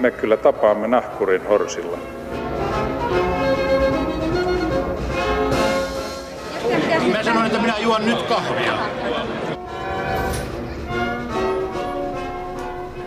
[0.00, 1.98] me kyllä tapaamme nahkurin horsilla.
[7.12, 8.78] Mä sanoin, että minä juon nyt kahvia.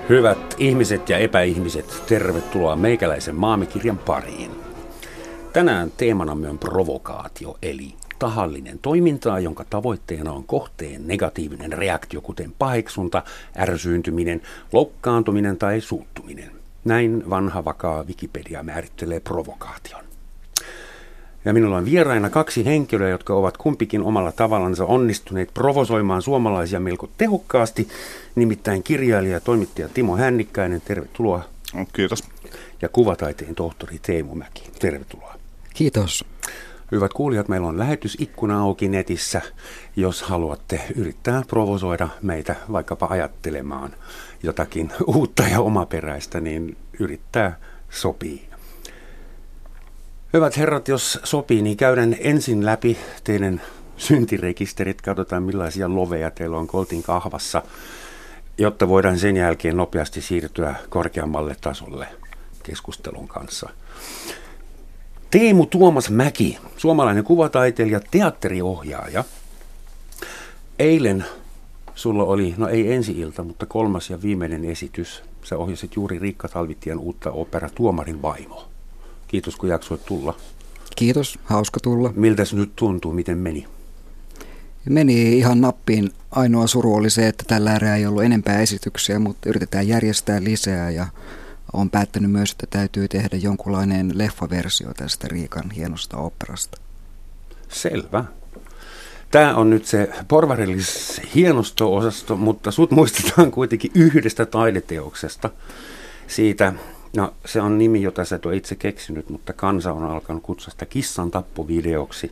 [0.09, 4.51] Hyvät ihmiset ja epäihmiset, tervetuloa meikäläisen maamikirjan pariin.
[5.53, 13.23] Tänään teemanamme on provokaatio, eli tahallinen toimintaa, jonka tavoitteena on kohteen negatiivinen reaktio, kuten paheksunta,
[13.57, 14.41] ärsyyntyminen,
[14.73, 16.62] loukkaantuminen tai suuttuminen.
[16.85, 20.03] Näin vanha vakaa Wikipedia määrittelee provokaation.
[21.45, 27.09] Ja minulla on vieraina kaksi henkilöä, jotka ovat kumpikin omalla tavallansa onnistuneet provosoimaan suomalaisia melko
[27.17, 27.87] tehokkaasti.
[28.35, 31.43] Nimittäin kirjailija ja toimittaja Timo Hännikkäinen, tervetuloa.
[31.93, 32.23] Kiitos.
[32.81, 35.35] Ja kuvataiteen tohtori Teemu Mäki, tervetuloa.
[35.73, 36.25] Kiitos.
[36.91, 39.41] Hyvät kuulijat, meillä on lähetysikkuna auki netissä,
[39.95, 43.95] jos haluatte yrittää provosoida meitä vaikkapa ajattelemaan
[44.43, 47.57] jotakin uutta ja omaperäistä, niin yrittää
[47.89, 48.49] sopii.
[50.33, 53.61] Hyvät herrat, jos sopii, niin käydään ensin läpi teidän
[53.97, 57.63] syntirekisterit, katsotaan millaisia loveja teillä on Koltin kahvassa,
[58.57, 62.07] jotta voidaan sen jälkeen nopeasti siirtyä korkeammalle tasolle
[62.63, 63.69] keskustelun kanssa.
[65.31, 69.23] Teemu Tuomas Mäki, suomalainen kuvataiteilija, teatteriohjaaja.
[70.79, 71.25] Eilen
[71.95, 75.23] sulla oli, no ei ensi ilta, mutta kolmas ja viimeinen esitys.
[75.43, 78.67] Sä ohjasit juuri Riikka Talvitien uutta opera Tuomarin vaimo.
[79.27, 80.35] Kiitos kun jaksoit tulla.
[80.95, 82.13] Kiitos, hauska tulla.
[82.15, 83.67] Miltä se nyt tuntuu, miten meni?
[84.89, 86.11] Meni ihan nappiin.
[86.31, 90.89] Ainoa suru oli se, että tällä erää ei ollut enempää esityksiä, mutta yritetään järjestää lisää
[90.89, 91.07] ja
[91.73, 96.77] on päättänyt myös, että täytyy tehdä jonkunlainen leffaversio tästä Riikan hienosta operasta.
[97.69, 98.25] Selvä.
[99.33, 105.49] Tämä on nyt se porvarillis hienosto-osasto, mutta sut muistetaan kuitenkin yhdestä taideteoksesta.
[106.27, 106.73] Siitä,
[107.17, 110.71] no se on nimi, jota sä et ole itse keksinyt, mutta kansa on alkanut kutsua
[110.71, 112.31] sitä kissan tappovideoksi.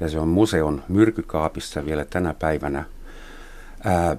[0.00, 2.84] Ja se on museon myrkykaapissa vielä tänä päivänä.
[3.84, 4.16] Ää,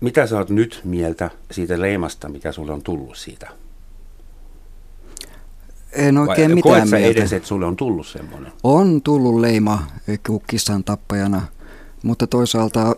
[0.00, 3.48] mitä sä oot nyt mieltä siitä leimasta, mikä sulle on tullut siitä?
[5.92, 7.20] En oikein Vai, mitään mieltä.
[7.20, 8.52] edes, että sulle on tullut semmoinen?
[8.62, 9.86] On tullut leima
[10.46, 11.42] kissan tappajana,
[12.02, 12.96] mutta toisaalta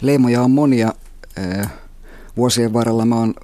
[0.00, 0.92] leimoja on monia.
[2.36, 3.34] Vuosien varrella mä oon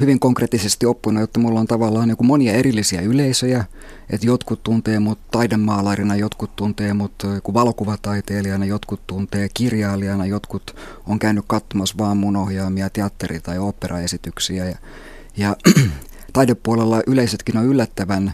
[0.00, 3.64] hyvin konkreettisesti oppinut, että mulla on tavallaan niin monia erillisiä yleisöjä,
[4.10, 7.12] että jotkut tuntee mut taidemaalairina, jotkut tuntee mut
[7.54, 14.64] valokuvataiteilijana, jotkut tuntee kirjailijana, jotkut on käynyt katsomassa vaan mun ohjaamia teatteri- tai operaesityksiä.
[14.64, 14.76] Ja,
[15.36, 15.56] ja
[16.34, 18.32] taidepuolella yleisetkin on yllättävän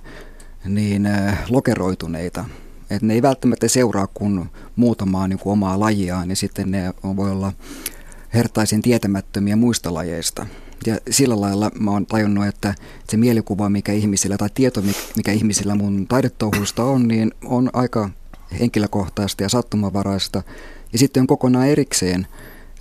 [0.65, 1.09] niin
[1.49, 2.45] lokeroituneita.
[2.91, 7.31] että ne ei välttämättä seuraa kuin muutamaa niin kuin omaa lajiaan, niin sitten ne voi
[7.31, 7.53] olla
[8.35, 10.47] hertaisin tietämättömiä muista lajeista.
[10.87, 12.75] Ja sillä lailla mä oon tajunnut, että
[13.11, 14.83] se mielikuva, mikä ihmisillä, tai tieto,
[15.17, 18.11] mikä ihmisillä mun taidetouhuista on, niin on aika
[18.61, 20.43] henkilökohtaista ja sattumavaraista.
[20.93, 22.27] Ja sitten on kokonaan erikseen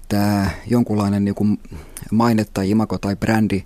[0.09, 1.59] tämä jonkunlainen niin kuin
[2.11, 3.63] maine tai imako tai brändi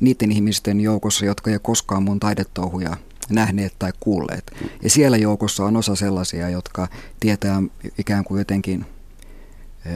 [0.00, 2.96] niiden ihmisten joukossa, jotka ei koskaan mun taidetouhuja
[3.30, 4.52] nähneet tai kuulleet.
[4.82, 6.88] Ja siellä joukossa on osa sellaisia, jotka
[7.20, 7.62] tietää
[7.98, 8.86] ikään kuin jotenkin–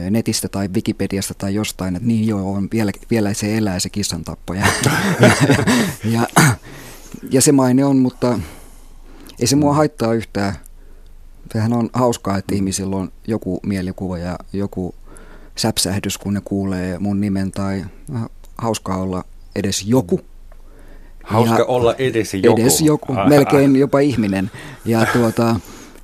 [0.09, 4.23] netistä tai Wikipediasta tai jostain, että niin joo, on, vielä, vielä se elää se kissan
[4.23, 4.67] tappoja.
[4.81, 5.31] ja,
[6.13, 6.27] ja,
[7.31, 8.39] ja se maine on, mutta
[9.39, 10.55] ei se mua haittaa yhtään.
[11.53, 14.95] Sehän on hauskaa, että ihmisillä on joku mielikuva ja joku
[15.55, 17.85] säpsähdys, kun ne kuulee mun nimen tai
[18.57, 19.23] hauskaa olla
[19.55, 20.21] edes joku.
[21.23, 22.61] Hauska ja olla edes joku.
[22.61, 24.51] Edes joku, melkein jopa ihminen.
[24.85, 25.55] Ja tuota,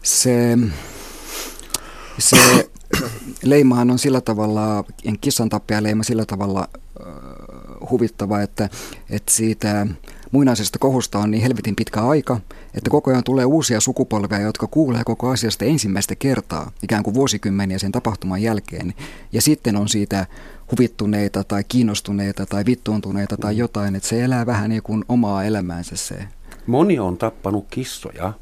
[0.03, 0.57] se,
[2.19, 2.69] se
[3.43, 4.83] leimahan on sillä tavalla,
[5.21, 5.49] kissan
[5.81, 6.67] leima sillä tavalla
[7.89, 8.69] huvittava, että,
[9.09, 9.87] että siitä
[10.31, 12.39] muinaisesta kohusta on niin helvetin pitkä aika,
[12.73, 17.79] että koko ajan tulee uusia sukupolvia, jotka kuulee koko asiasta ensimmäistä kertaa, ikään kuin vuosikymmeniä
[17.79, 18.93] sen tapahtuman jälkeen.
[19.31, 20.25] Ja sitten on siitä
[20.71, 25.95] huvittuneita tai kiinnostuneita tai vittuuntuneita tai jotain, että se elää vähän niin kuin omaa elämäänsä
[25.95, 26.27] se.
[26.67, 28.33] Moni on tappanut kissoja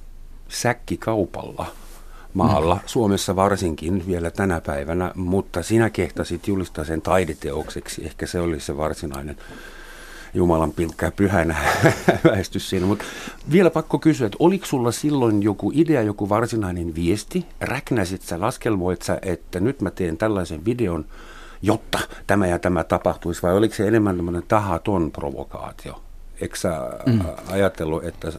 [0.50, 1.66] säkkikaupalla
[2.34, 2.82] maalla, mm.
[2.86, 8.06] Suomessa varsinkin vielä tänä päivänä, mutta sinä kehtasit julistaa sen taideteokseksi.
[8.06, 9.38] Ehkä se oli se varsinainen
[10.36, 11.56] Jumalan pilkkä pyhänä
[12.32, 12.86] väestys siinä.
[12.86, 13.06] Mutta
[13.52, 17.46] vielä pakko kysyä, että oliko sulla silloin joku idea, joku varsinainen viesti?
[17.62, 21.06] Räknäsit sä, laskelmoit sä, että nyt mä teen tällaisen videon,
[21.62, 26.02] jotta tämä ja tämä tapahtuisi, vai oliko se enemmän tämmöinen tahaton provokaatio?
[26.42, 27.22] Eikö sä mm.
[27.52, 28.32] ajatellut, että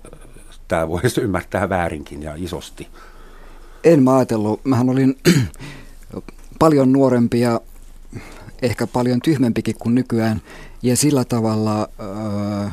[0.69, 2.89] tämä voisi ymmärtää väärinkin ja isosti?
[3.85, 4.65] En mä ajatellut.
[4.65, 5.19] Mähän olin
[6.59, 7.61] paljon nuorempi ja
[8.63, 10.41] ehkä paljon tyhmempikin kuin nykyään.
[10.83, 12.73] Ja sillä tavalla äh,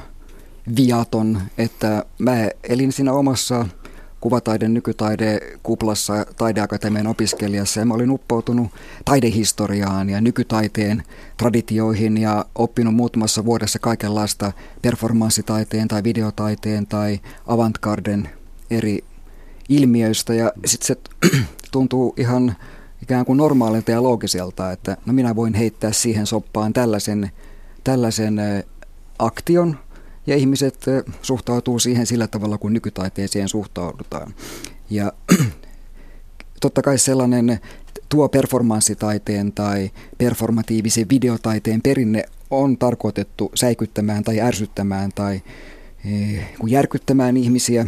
[0.78, 3.66] viaton, että mä elin siinä omassa
[4.24, 8.72] kuvataiden nykytaide kuplassa taideakatemian opiskelijassa ja mä olin uppoutunut
[9.06, 11.04] taidehistoriaan ja nykytaiteen
[11.38, 14.52] traditioihin ja oppinut muutamassa vuodessa kaikenlaista
[14.82, 18.30] performanssitaiteen tai videotaiteen tai avantgarden
[18.72, 19.04] eri
[19.70, 20.34] ilmiöistä.
[20.34, 20.98] Ja sitten se
[21.72, 22.56] tuntuu ihan
[23.04, 27.32] ikään kuin normaalilta ja loogiselta, että no minä voin heittää siihen soppaan tällaisen,
[27.84, 28.42] tällaisen
[29.20, 29.78] aktion
[30.28, 30.86] ja ihmiset
[31.22, 34.34] suhtautuu siihen sillä tavalla, kuin nykytaiteeseen suhtaudutaan.
[34.90, 35.14] Ja
[36.62, 37.60] totta kai sellainen
[38.10, 45.42] tuo performanssitaiteen tai performatiivisen videotaiteen perinne on tarkoitettu säikyttämään tai ärsyttämään tai
[46.06, 47.88] eh, järkyttämään ihmisiä,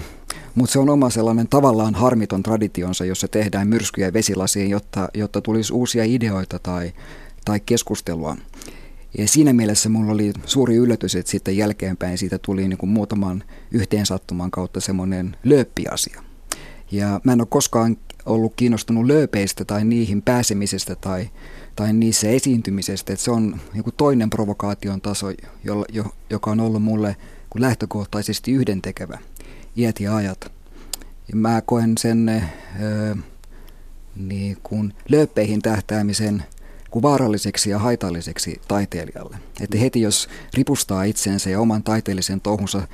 [0.55, 5.73] mutta se on oma sellainen tavallaan harmiton traditionsa, jossa tehdään myrskyjä vesilasiin, jotta, jotta tulisi
[5.73, 6.93] uusia ideoita tai,
[7.45, 8.37] tai keskustelua.
[9.17, 13.43] Ja siinä mielessä mulla oli suuri yllätys, että sitten jälkeenpäin siitä tuli niin kuin muutaman
[13.71, 16.23] yhteensattuman kautta semmoinen lööppiasia.
[16.91, 21.29] Ja mä en ole koskaan ollut kiinnostunut lööpeistä tai niihin pääsemisestä tai,
[21.75, 23.13] tai niissä esiintymisestä.
[23.13, 25.27] Että se on joku toinen provokaation taso,
[25.93, 27.15] jo, joka on ollut mulle
[27.55, 29.19] lähtökohtaisesti yhdentekevä
[29.77, 30.51] iät ja ajat.
[31.27, 32.43] Ja mä koen sen
[34.15, 36.43] niin kuin lööppeihin tähtäämisen–
[36.95, 39.37] kuin vaaralliseksi ja haitalliseksi taiteilijalle.
[39.61, 42.87] Että heti jos ripustaa itsensä ja oman taiteellisen touhunsa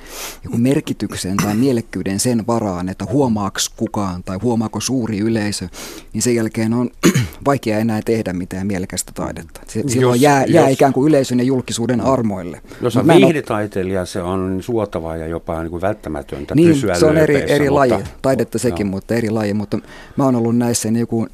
[0.44, 5.68] joku merkityksen tai mielekkyyden sen varaan, että huomaaks kukaan tai huomaako suuri yleisö,
[6.12, 6.90] niin sen jälkeen on
[7.46, 9.60] vaikea enää tehdä mitään mielekästä taidetta.
[9.68, 12.62] Se, jos, silloin jää, jää jos, ikään kuin yleisön ja julkisuuden armoille.
[12.80, 17.18] Jos on viihdetaiteilija, se on suotavaa ja jopa niin kuin välttämätöntä niin, pysyä se on
[17.18, 18.90] eri, eri laji, taidetta sekin, joo.
[18.90, 19.54] mutta eri laji.
[19.54, 19.78] Mutta
[20.16, 21.28] mä oon ollut näissä niin joku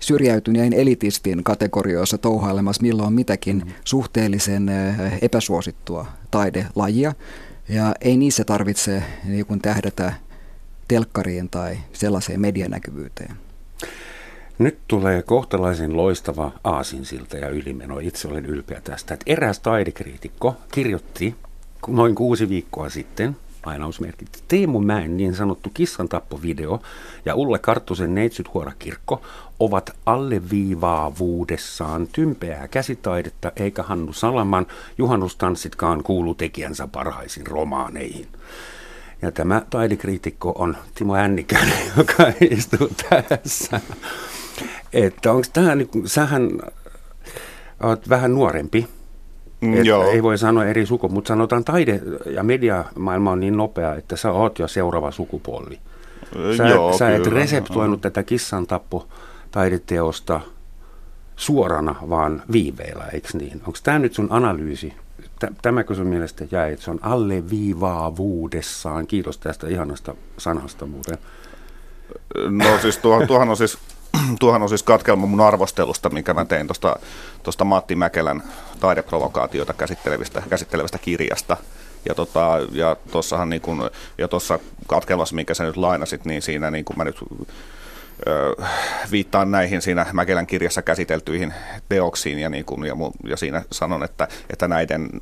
[0.00, 3.72] syrjäytyneen elitistin kategorioissa touhailemassa milloin mitäkin mm.
[3.84, 4.70] suhteellisen
[5.22, 7.12] epäsuosittua taidelajia.
[7.68, 10.12] Ja ei niissä tarvitse niin kuin tähdätä
[10.88, 13.36] telkkariin tai sellaiseen medianäkyvyyteen.
[14.58, 17.98] Nyt tulee kohtalaisen loistava aasinsilta ja ylimeno.
[17.98, 21.34] Itse olen ylpeä tästä, että eräs taidekriitikko kirjoitti
[21.88, 23.36] noin kuusi viikkoa sitten–
[23.66, 24.44] lainausmerkit.
[24.48, 26.80] Teemu Mäen niin sanottu kissantappovideo
[27.24, 28.48] ja Ulle Karttusen Neitsyt
[28.78, 29.22] kirkko
[29.60, 34.66] ovat alleviivaavuudessaan tympeää käsitaidetta, eikä Hannu Salaman
[34.98, 38.26] juhannustanssitkaan kuulu tekijänsä parhaisiin romaaneihin.
[39.22, 42.90] Ja tämä taidekriitikko on Timo Ännikäinen, joka istuu
[43.28, 43.80] tässä.
[44.92, 46.50] Että onko tämä, niin, sähän
[47.82, 48.88] olet vähän nuorempi
[49.60, 50.10] Mm, joo.
[50.10, 54.32] Ei voi sanoa eri suku, mutta sanotaan taide- ja mediamaailma on niin nopea, että sä
[54.32, 55.78] oot jo seuraava sukupolvi.
[56.56, 57.38] Sä, Joo, sä et kyllä.
[57.38, 59.08] reseptoinut tätä kissan tappo
[59.50, 60.40] taideteosta
[61.36, 63.60] suorana, vaan viiveellä, eikö niin?
[63.66, 64.94] Onko tämä nyt sun analyysi?
[65.62, 69.06] Tämäkö sun mielestä jäi, että se on alleviivaavuudessaan?
[69.06, 71.18] Kiitos tästä ihanasta sanasta muuten.
[72.48, 73.78] No siis tuohon, tuohon on siis
[74.40, 76.66] tuohan on siis katkelma mun arvostelusta, minkä mä tein
[77.42, 78.42] tuosta Matti Mäkelän
[78.80, 81.56] taideprovokaatioita käsittelevästä, käsittelevästä kirjasta.
[82.04, 84.28] Ja, tota, ja tuossahan niin kun, ja
[84.86, 87.16] katkelmassa, minkä sä nyt lainasit, niin siinä niin kun mä nyt
[89.10, 91.54] viittaan näihin siinä Mäkelän kirjassa käsiteltyihin
[91.88, 92.94] teoksiin ja, niin kun, ja,
[93.28, 95.20] ja siinä sanon, että, että näiden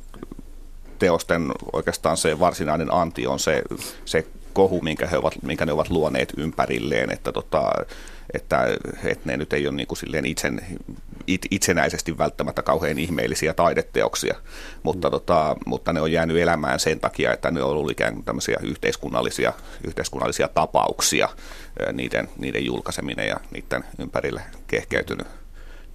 [0.99, 3.61] teosten oikeastaan se varsinainen anti on se,
[4.05, 7.71] se kohu, minkä, he ovat, minkä ne ovat luoneet ympärilleen, että, tota,
[8.33, 8.67] että,
[9.03, 10.61] että ne nyt ei ole niin kuin silleen itsen,
[11.27, 14.35] it, itsenäisesti välttämättä kauhean ihmeellisiä taideteoksia,
[14.83, 15.11] mutta, mm.
[15.11, 18.57] tota, mutta ne on jäänyt elämään sen takia, että ne on ollut ikään kuin tämmöisiä
[18.61, 21.29] yhteiskunnallisia, yhteiskunnallisia tapauksia,
[21.93, 25.27] niiden, niiden julkaiseminen ja niiden ympärille kehkeytynyt,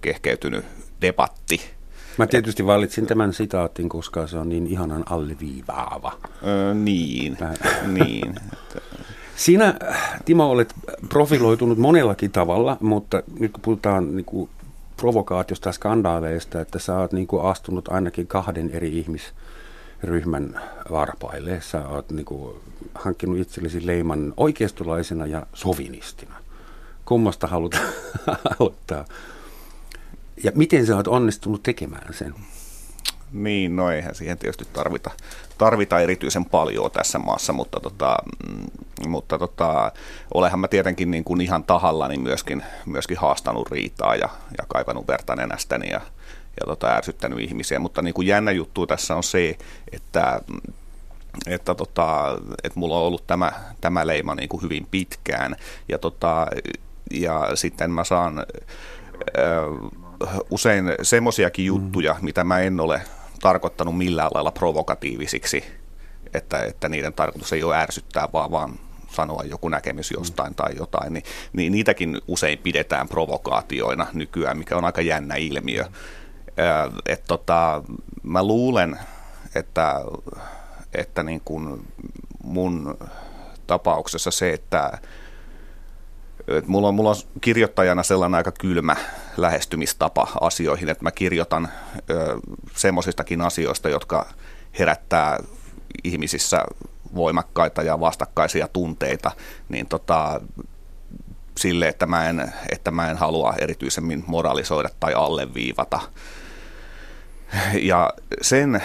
[0.01, 0.65] kehkeytynyt
[1.01, 1.61] debatti
[2.17, 6.13] Mä tietysti valitsin tämän sitaatin, koska se on niin ihanan alliviivaava.
[6.45, 7.53] Öö, niin, Mä...
[8.03, 8.35] niin.
[9.35, 9.73] Sinä,
[10.25, 10.73] Timo, olet
[11.09, 14.49] profiloitunut monellakin tavalla, mutta nyt kun puhutaan niin kuin
[14.97, 18.91] provokaatiosta ja skandaaleista, että sä oot niin kuin astunut ainakin kahden eri
[20.03, 21.61] ihmisryhmän varpaille.
[21.61, 22.55] Sä oot niin kuin
[22.95, 26.35] hankkinut itsellesi leiman oikeistolaisena ja sovinistina.
[27.05, 27.73] Kummasta haluat
[28.59, 29.05] aloittaa?
[30.43, 32.35] Ja miten sä oot onnistunut tekemään sen?
[33.31, 35.11] Niin, no eihän siihen tietysti tarvita,
[35.57, 38.15] tarvita erityisen paljon tässä maassa, mutta, tota,
[38.49, 39.91] mm, mutta tota,
[40.33, 45.35] olehan mä tietenkin niin kuin ihan tahallani myöskin, myöskin haastanut riitaa ja, ja kaivannut verta
[45.35, 46.01] nenästäni ja,
[46.59, 49.57] ja tota, ärsyttänyt ihmisiä, mutta niin kuin jännä juttu tässä on se,
[49.91, 50.41] että
[51.47, 55.55] että, tota, että mulla on ollut tämä, tämä leima niin kuin hyvin pitkään
[55.89, 56.47] ja, tota,
[57.11, 58.45] ja sitten mä saan äh,
[60.49, 62.25] usein semmoisiakin juttuja, mm.
[62.25, 63.01] mitä mä en ole
[63.41, 65.63] tarkoittanut millään lailla provokatiivisiksi,
[66.33, 68.79] että, että niiden tarkoitus ei ole ärsyttää, vaan, vaan
[69.11, 74.85] sanoa joku näkemys jostain tai jotain, niin, niin niitäkin usein pidetään provokaatioina nykyään, mikä on
[74.85, 75.85] aika jännä ilmiö.
[77.05, 77.83] Et tota,
[78.23, 78.99] mä luulen,
[79.55, 80.01] että,
[80.93, 81.87] että niin kuin
[82.43, 82.97] mun
[83.67, 84.97] tapauksessa se, että
[86.47, 88.95] et mulla, on, mulla on kirjoittajana sellainen aika kylmä
[89.37, 91.69] lähestymistapa asioihin, että mä kirjoitan
[92.75, 94.25] semmoisistakin asioista, jotka
[94.79, 95.39] herättää
[96.03, 96.63] ihmisissä
[97.15, 99.31] voimakkaita ja vastakkaisia tunteita,
[99.69, 100.41] niin tota,
[101.57, 105.99] sille, että mä, en, että mä en halua erityisemmin moralisoida tai alleviivata.
[107.81, 108.09] Ja
[108.41, 108.81] sen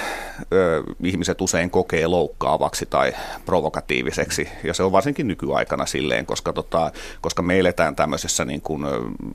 [0.53, 3.13] ö, ihmiset usein kokee loukkaavaksi tai
[3.47, 8.83] provokatiiviseksi, ja se on varsinkin nykyaikana silleen, koska, tota, koska me eletään tämmöisessä niin kuin,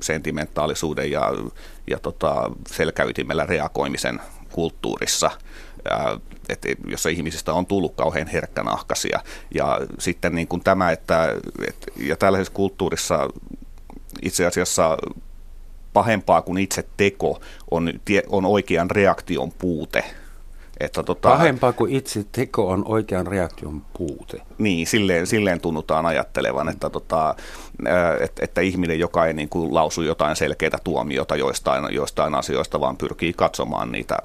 [0.02, 1.32] sentimentaalisuuden ja,
[1.88, 4.22] ja tota, selkäytimellä reagoimisen
[4.52, 5.32] kulttuurissa–
[6.50, 9.20] että jossa ihmisistä on tullut kauhean herkkänahkaisia.
[9.56, 11.36] Ja sitten niin kuin tämä, että,
[11.68, 13.30] että ja tällaisessa kulttuurissa
[14.22, 14.98] itse asiassa
[15.94, 17.40] pahempaa kuin itse teko
[17.72, 17.94] on,
[18.30, 20.04] on oikean reaktion puute.
[20.80, 24.42] Että tota, Pahempaa kuin itse teko on oikean reaktion puute.
[24.58, 27.36] Niin, silleen, silleen tunnutaan ajattelevan, että, tota,
[28.20, 32.98] että, että ihminen, joka ei niin kuin lausu jotain selkeitä tuomiota joistain, joistain asioista, vaan
[32.98, 34.18] pyrkii katsomaan niitä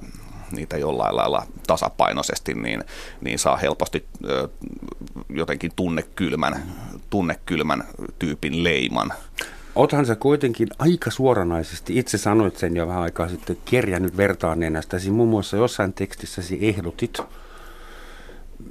[0.53, 2.85] niitä jollain lailla tasapainoisesti, niin,
[3.21, 4.49] niin saa helposti ö,
[5.29, 6.63] jotenkin tunnekylmän,
[7.11, 7.85] tunnekylmän
[8.19, 9.13] tyypin leiman.
[9.79, 15.11] Othan sä kuitenkin aika suoranaisesti, itse sanoit sen jo vähän aikaa sitten, kerjännyt vertaan nenästäsi.
[15.11, 17.19] Muun muassa jossain tekstissäsi ehdotit,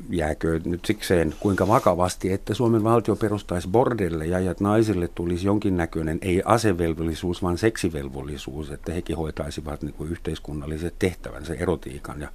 [0.09, 6.19] jääkö nyt sikseen kuinka vakavasti, että Suomen valtio perustaisi bordelle ja että naisille tulisi jonkinnäköinen
[6.21, 12.27] ei asevelvollisuus, vaan seksivelvollisuus, että hekin hoitaisivat niin kuin yhteiskunnalliset tehtävänsä erotiikan ja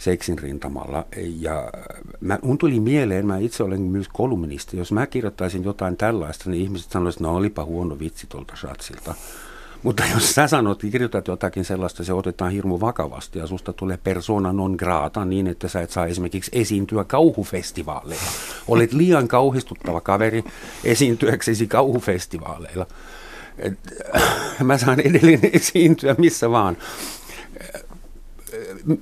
[0.00, 1.06] seksin rintamalla.
[1.40, 1.72] Ja
[2.20, 6.62] mä, mun tuli mieleen, mä itse olen myös kolumnisti, jos mä kirjoittaisin jotain tällaista, niin
[6.62, 9.14] ihmiset sanoisivat, no olipa huono vitsi tuolta Shatsilta.
[9.82, 14.52] Mutta jos sä sanot, kirjoitat jotakin sellaista, se otetaan hirmu vakavasti ja susta tulee persona
[14.52, 18.30] non grata niin, että sä et saa esimerkiksi esiintyä kauhufestivaaleilla.
[18.68, 20.44] Olet liian kauhistuttava kaveri
[20.84, 22.86] esiintyäksesi kauhufestivaaleilla.
[23.58, 23.78] Et,
[24.64, 26.76] mä saan edelleen esiintyä missä vaan.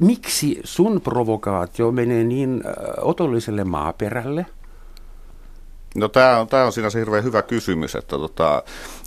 [0.00, 2.62] Miksi sun provokaatio menee niin
[3.00, 4.46] otolliselle maaperälle?
[5.94, 8.62] No tämä on, tää on siinä se hirveän hyvä kysymys, että, tota,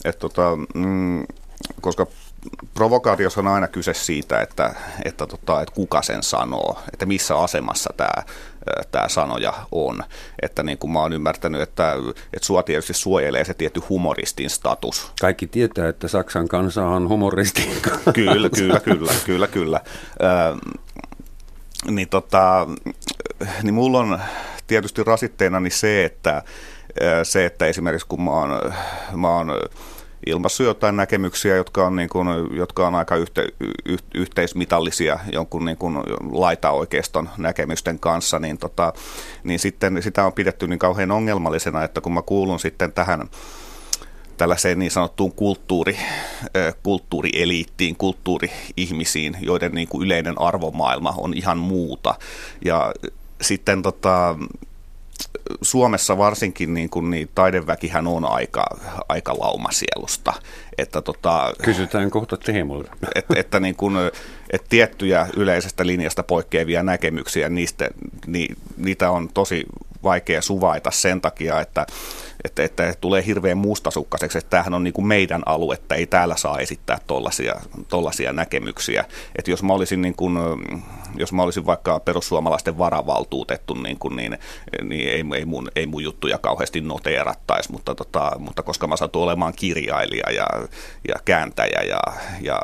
[0.05, 1.25] että tota, mm,
[1.81, 2.07] koska
[2.73, 7.93] provokaatiossa on aina kyse siitä, että, että, tota, että kuka sen sanoo, että missä asemassa
[7.97, 8.23] tämä,
[8.91, 10.03] tämä sanoja on.
[10.41, 11.93] Että niin kuin mä oon ymmärtänyt, että,
[12.33, 15.11] että sua tietysti suojelee se tietty humoristin status.
[15.21, 18.13] Kaikki tietää, että Saksan kansa on humoristin kanssa.
[18.13, 19.81] Kyllä, kyllä, kyllä, kyllä, kyllä.
[21.87, 22.67] Niin, tota,
[23.63, 24.19] niin mulla on
[24.67, 26.43] tietysti rasitteena niin se, että,
[27.23, 28.73] se, että esimerkiksi kun mä oon,
[29.15, 29.51] mä oon
[30.25, 33.47] ilmassut jotain näkemyksiä, jotka on, niin kuin, jotka on aika yhte,
[33.85, 35.97] y, yhteismitallisia jonkun niin kuin
[36.31, 38.93] laitaoikeiston näkemysten kanssa, niin, tota,
[39.43, 43.29] niin sitten sitä on pidetty niin kauhean ongelmallisena, että kun mä kuulun sitten tähän
[44.37, 45.97] tällaiseen niin sanottuun kulttuuri,
[46.83, 52.15] kulttuurieliittiin, kulttuuri-ihmisiin, joiden niin kuin yleinen arvomaailma on ihan muuta.
[52.65, 52.93] Ja
[53.41, 54.35] sitten tota,
[55.61, 58.65] Suomessa varsinkin niin kuin, niin taideväkihän on aika,
[59.09, 60.33] aika laumasielusta.
[60.77, 62.91] Että, tota, Kysytään kohta Teemulta.
[63.15, 63.95] Että, että, niin kuin,
[64.51, 67.89] että tiettyjä yleisestä linjasta poikkeavia näkemyksiä, niistä,
[68.27, 69.65] ni, niitä on tosi
[70.03, 71.85] vaikea suvaita sen takia, että,
[72.43, 76.59] että, että tulee hirveän mustasukkaiseksi, että tämähän on niin kuin meidän aluetta, ei täällä saa
[76.59, 77.55] esittää tollaisia,
[77.87, 79.05] tollaisia näkemyksiä.
[79.35, 80.37] Että jos mä olisin, niin kuin,
[81.17, 84.37] jos mä olisin vaikka perussuomalaisten varavaltuutettu, niin, kuin, niin,
[84.83, 89.23] niin ei, ei, mun, ei mun juttuja kauheasti noteerattaisi, mutta, tota, mutta koska mä satun
[89.23, 90.47] olemaan kirjailija ja,
[91.07, 92.01] ja kääntäjä ja,
[92.41, 92.61] ja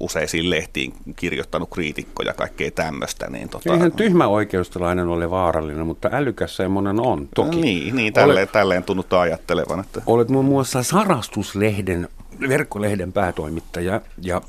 [0.00, 3.30] useisiin lehtiin kirjoittanut kriitikkoja ja kaikkea tämmöistä.
[3.30, 7.56] Niin tota, Eihän tyhmä oikeustalainen ole vaarallinen, mutta älykäs semmoinen on, toki.
[7.56, 9.80] No niin, niin tälleen, olet, tälleen tunnuttaa ajattelevan.
[9.80, 10.02] Että.
[10.06, 12.08] Olet muun muassa Sarastuslehden,
[12.48, 14.42] verkkolehden päätoimittaja ja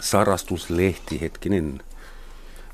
[0.00, 1.80] Sarastuslehti, hetkinen.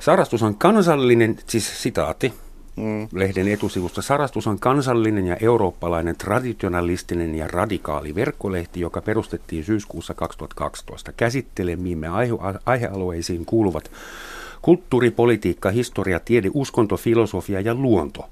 [0.01, 2.33] Sarastus on kansallinen, siis sitaati,
[2.77, 3.09] Mm.
[3.13, 11.13] Lehden etusivusta Sarastus on kansallinen ja eurooppalainen traditionalistinen ja radikaali verkkolehti, joka perustettiin syyskuussa 2012.
[11.13, 13.91] Käsittelemiimme aihe- aihealueisiin kuuluvat
[14.63, 18.29] kulttuuri, politiikka, historia, tiede, uskonto, filosofia ja luonto.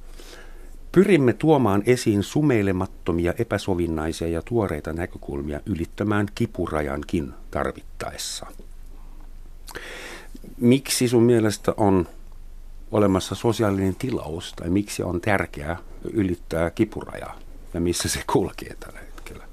[0.93, 8.47] Pyrimme tuomaan esiin sumeilemattomia, epäsovinnaisia ja tuoreita näkökulmia ylittämään kipurajankin tarvittaessa.
[10.61, 12.09] Miksi sun mielestä on
[12.93, 15.77] olemassa sosiaalinen tilaus tai miksi on tärkeää
[16.13, 17.39] ylittää kipurajaa
[17.75, 19.45] ja missä se kulkee tällä hetkellä?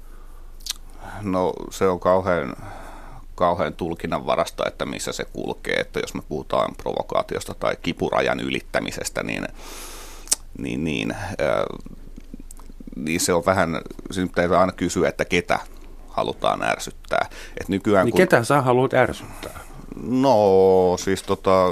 [1.22, 2.56] No se on kauhean,
[3.34, 5.74] kauhean tulkinnan varasta, että missä se kulkee.
[5.74, 9.44] Että jos me puhutaan provokaatiosta tai kipurajan ylittämisestä, niin,
[10.58, 11.96] niin, niin, äh,
[12.96, 13.80] niin se on vähän,
[14.10, 15.58] siinä pitää aina kysyä, että ketä
[16.08, 17.28] halutaan ärsyttää.
[17.60, 19.60] Et nykyään, niin kun, ketä sä haluat ärsyttää?
[20.02, 21.66] No siis tota,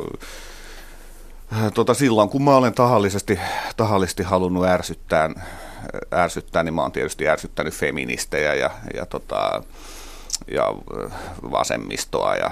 [1.75, 3.39] tota, silloin kun mä olen tahallisesti,
[3.77, 5.31] tahallisesti halunnut ärsyttää,
[6.13, 9.63] ärsyttää, niin mä oon tietysti ärsyttänyt feministejä ja, ja, tota,
[10.55, 10.65] ja
[11.51, 12.51] vasemmistoa ja,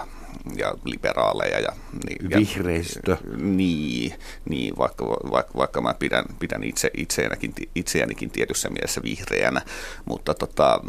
[0.56, 1.60] ja liberaaleja.
[1.60, 1.72] Ja,
[2.06, 3.10] niin, Vihreistö.
[3.10, 4.14] Ja, niin,
[4.48, 9.62] niin vaikka, vaikka, vaikka mä pidän, pidän itse, itseänikin, itseänikin tietyssä mielessä vihreänä,
[10.04, 10.80] mutta tota,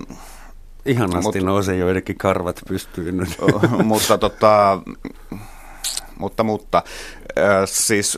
[0.86, 3.38] Ihanasti Mut, nousee joidenkin karvat pystyyn nyt.
[3.84, 4.82] mutta, tota,
[6.20, 6.84] mutta, mutta
[7.38, 8.18] äh, siis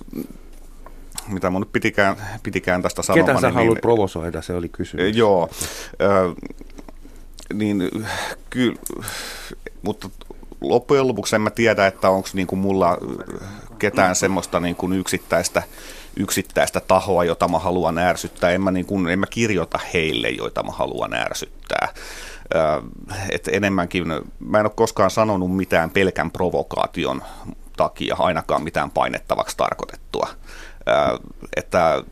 [1.28, 3.26] mitä mun nyt pitikään, pitikään tästä sanoa.
[3.26, 5.18] Ketä sä niin, haluat niin, provosoida, se oli kysymys.
[5.18, 5.50] Joo,
[6.02, 6.36] äh,
[7.54, 7.90] niin
[8.50, 8.76] kyllä,
[9.82, 10.10] mutta
[10.62, 12.98] loppujen lopuksi en mä tiedä, että onko niin kuin mulla
[13.80, 15.64] ketään semmoista niin kuin yksittäistä,
[16.16, 18.52] yksittäistä tahoa, jota mä haluan ärsyttää.
[18.52, 21.88] En mä, niin kuin, en mä kirjoita heille, joita mä haluan ärsyttää.
[23.30, 24.04] että enemmänkin,
[24.40, 27.24] mä en ole koskaan sanonut mitään pelkän provokaation
[27.80, 30.28] takia, ainakaan mitään painettavaksi tarkoitettua.
[31.58, 32.04] että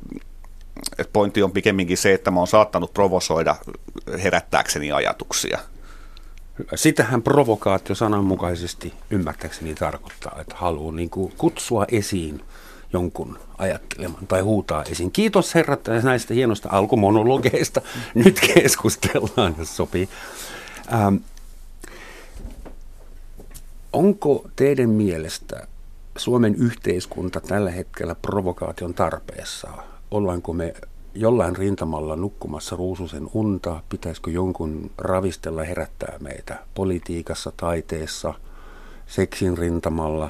[1.14, 3.56] pointti on pikemminkin se, että mä oon saattanut provosoida
[4.24, 5.60] herättääkseni ajatuksia.
[6.76, 12.42] Sitähän provokaatio sananmukaisesti ymmärtääkseni tarkoittaa, että haluaa niin kuin kutsua esiin
[12.94, 15.12] jonkun ajattelemaan tai huutaa esiin.
[15.12, 17.82] Kiitos herrat näistä hienoista alkumonologeista.
[18.14, 20.10] Nyt keskustellaan, jos sopii.
[20.94, 21.16] Ähm,
[23.94, 25.68] onko teidän mielestä
[26.18, 29.70] Suomen yhteiskunta tällä hetkellä provokaation tarpeessa?
[30.12, 30.74] Ollaanko me
[31.14, 33.82] jollain rintamalla nukkumassa ruususen unta?
[33.90, 38.34] Pitäisikö jonkun ravistella herättää meitä politiikassa, taiteessa,
[39.08, 40.30] seksin rintamalla?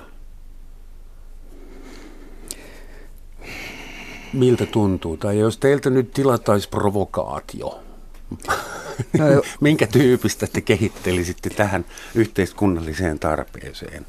[4.34, 5.18] Miltä tuntuu?
[5.18, 7.80] Tai jos teiltä nyt tilattaisi provokaatio,
[9.18, 9.26] no,
[9.62, 14.06] minkä tyypistä te kehittelisitte tähän yhteiskunnalliseen tarpeeseen?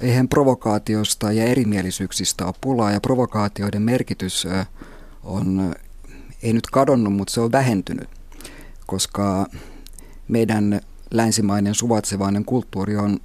[0.00, 4.46] eihän provokaatiosta ja erimielisyyksistä ole pulaa ja provokaatioiden merkitys
[5.22, 5.74] on,
[6.42, 8.08] ei nyt kadonnut, mutta se on vähentynyt,
[8.86, 9.46] koska
[10.28, 13.18] meidän länsimainen suvatsevainen kulttuuri on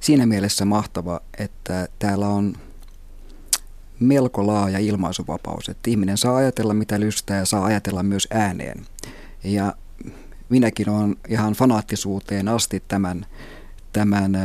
[0.00, 2.54] siinä mielessä mahtava, että täällä on
[4.00, 8.86] melko laaja ilmaisuvapaus, että ihminen saa ajatella mitä lystää ja saa ajatella myös ääneen.
[9.44, 9.74] Ja
[10.48, 13.26] minäkin olen ihan fanaattisuuteen asti tämän
[13.92, 14.38] tämän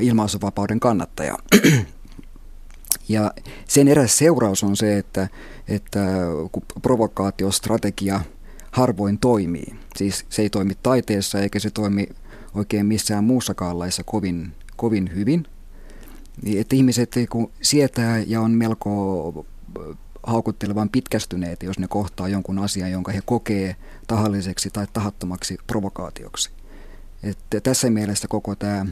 [0.00, 1.38] ilmaisuvapauden kannattaja.
[3.08, 3.32] Ja
[3.68, 5.28] sen eräs seuraus on se, että,
[5.68, 6.00] että
[6.52, 8.20] kun provokaatiostrategia
[8.70, 12.08] harvoin toimii, siis se ei toimi taiteessa eikä se toimi
[12.54, 15.46] oikein missään muussakaan laissa kovin, kovin hyvin,
[16.56, 19.44] että ihmiset kun sietää ja on melko
[20.22, 26.50] haukuttelevan pitkästyneet, jos ne kohtaa jonkun asian, jonka he kokee tahalliseksi tai tahattomaksi provokaatioksi.
[27.22, 28.86] Että tässä mielessä koko tämä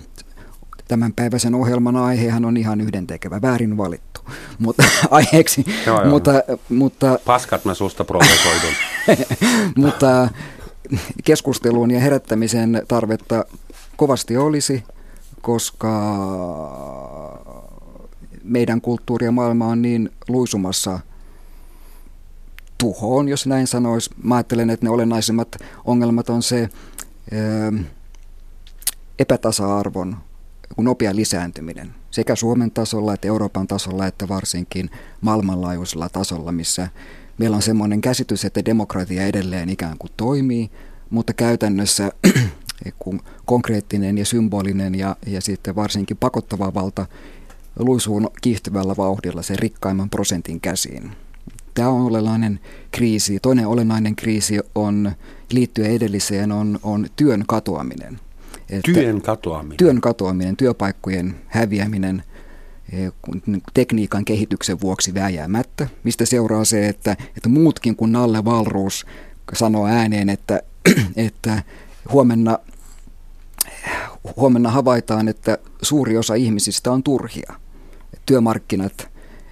[0.89, 4.21] tämän päiväisen ohjelman aihehan on ihan yhdentekevä, väärin valittu
[4.59, 5.65] mutta, aiheeksi.
[5.87, 6.11] Joo, joo.
[6.11, 6.33] Mutta,
[6.69, 8.73] mutta, Paskat mä susta provosoidun.
[9.85, 10.29] mutta
[11.25, 13.45] keskusteluun ja herättämisen tarvetta
[13.97, 14.85] kovasti olisi,
[15.43, 15.93] koska
[18.45, 21.01] meidän kulttuuri ja maailma on niin luisumassa
[22.79, 24.11] tuhoon, jos näin sanoisi.
[24.23, 25.49] Mä ajattelen, että ne olennaisimmat
[25.85, 26.69] ongelmat on se,
[29.19, 30.17] epätasa-arvon
[30.77, 36.89] nopea lisääntyminen sekä Suomen tasolla että Euroopan tasolla että varsinkin maailmanlaajuisella tasolla, missä
[37.39, 40.71] meillä on semmoinen käsitys, että demokratia edelleen ikään kuin toimii,
[41.11, 42.13] mutta käytännössä
[42.99, 47.07] kun konkreettinen ja symbolinen ja, ja sitten varsinkin pakottava valta
[47.79, 51.11] luisuu kiihtyvällä vauhdilla sen rikkaimman prosentin käsiin.
[51.75, 53.39] Tämä on olennainen kriisi.
[53.41, 55.13] Toinen olennainen kriisi on
[55.53, 58.21] liittyen edelliseen on, on työn katoaminen.
[58.71, 59.77] Että työn katoaminen.
[59.77, 62.23] Työn katoaminen, työpaikkojen häviäminen
[62.93, 62.97] e,
[63.75, 69.07] tekniikan kehityksen vuoksi vääjäämättä, mistä seuraa se, että, että muutkin kuin Nalle Valruus
[69.53, 70.63] sanoo ääneen, että,
[71.17, 71.63] että
[72.13, 72.59] huomenna,
[74.37, 77.62] huomenna havaitaan, että suuri osa ihmisistä on turhia.
[78.27, 79.09] Työmarkkinat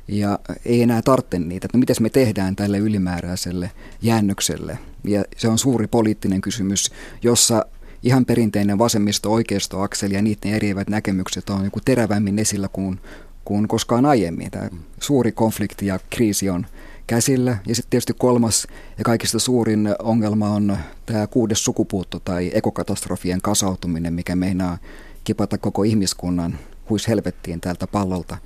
[0.09, 1.66] ja ei enää tarvitse niitä.
[1.66, 3.70] Että no miten me tehdään tälle ylimääräiselle
[4.03, 4.79] jäännökselle?
[5.05, 6.92] Ja se on suuri poliittinen kysymys,
[7.23, 7.66] jossa
[8.03, 13.01] ihan perinteinen vasemmisto-oikeisto-akseli ja niiden eriävät näkemykset on joku terävämmin esillä kuin,
[13.44, 14.51] kuin koskaan aiemmin.
[14.51, 14.68] Tämä
[15.01, 16.66] suuri konflikti ja kriisi on
[17.07, 17.59] käsillä.
[17.66, 18.66] Ja sitten tietysti kolmas
[18.99, 24.79] ja kaikista suurin ongelma on tämä kuudes sukupuutto tai ekokatastrofien kasautuminen, mikä meinaa
[25.25, 26.59] kipata koko ihmiskunnan
[26.90, 28.37] huis helvettiin tältä pallolta.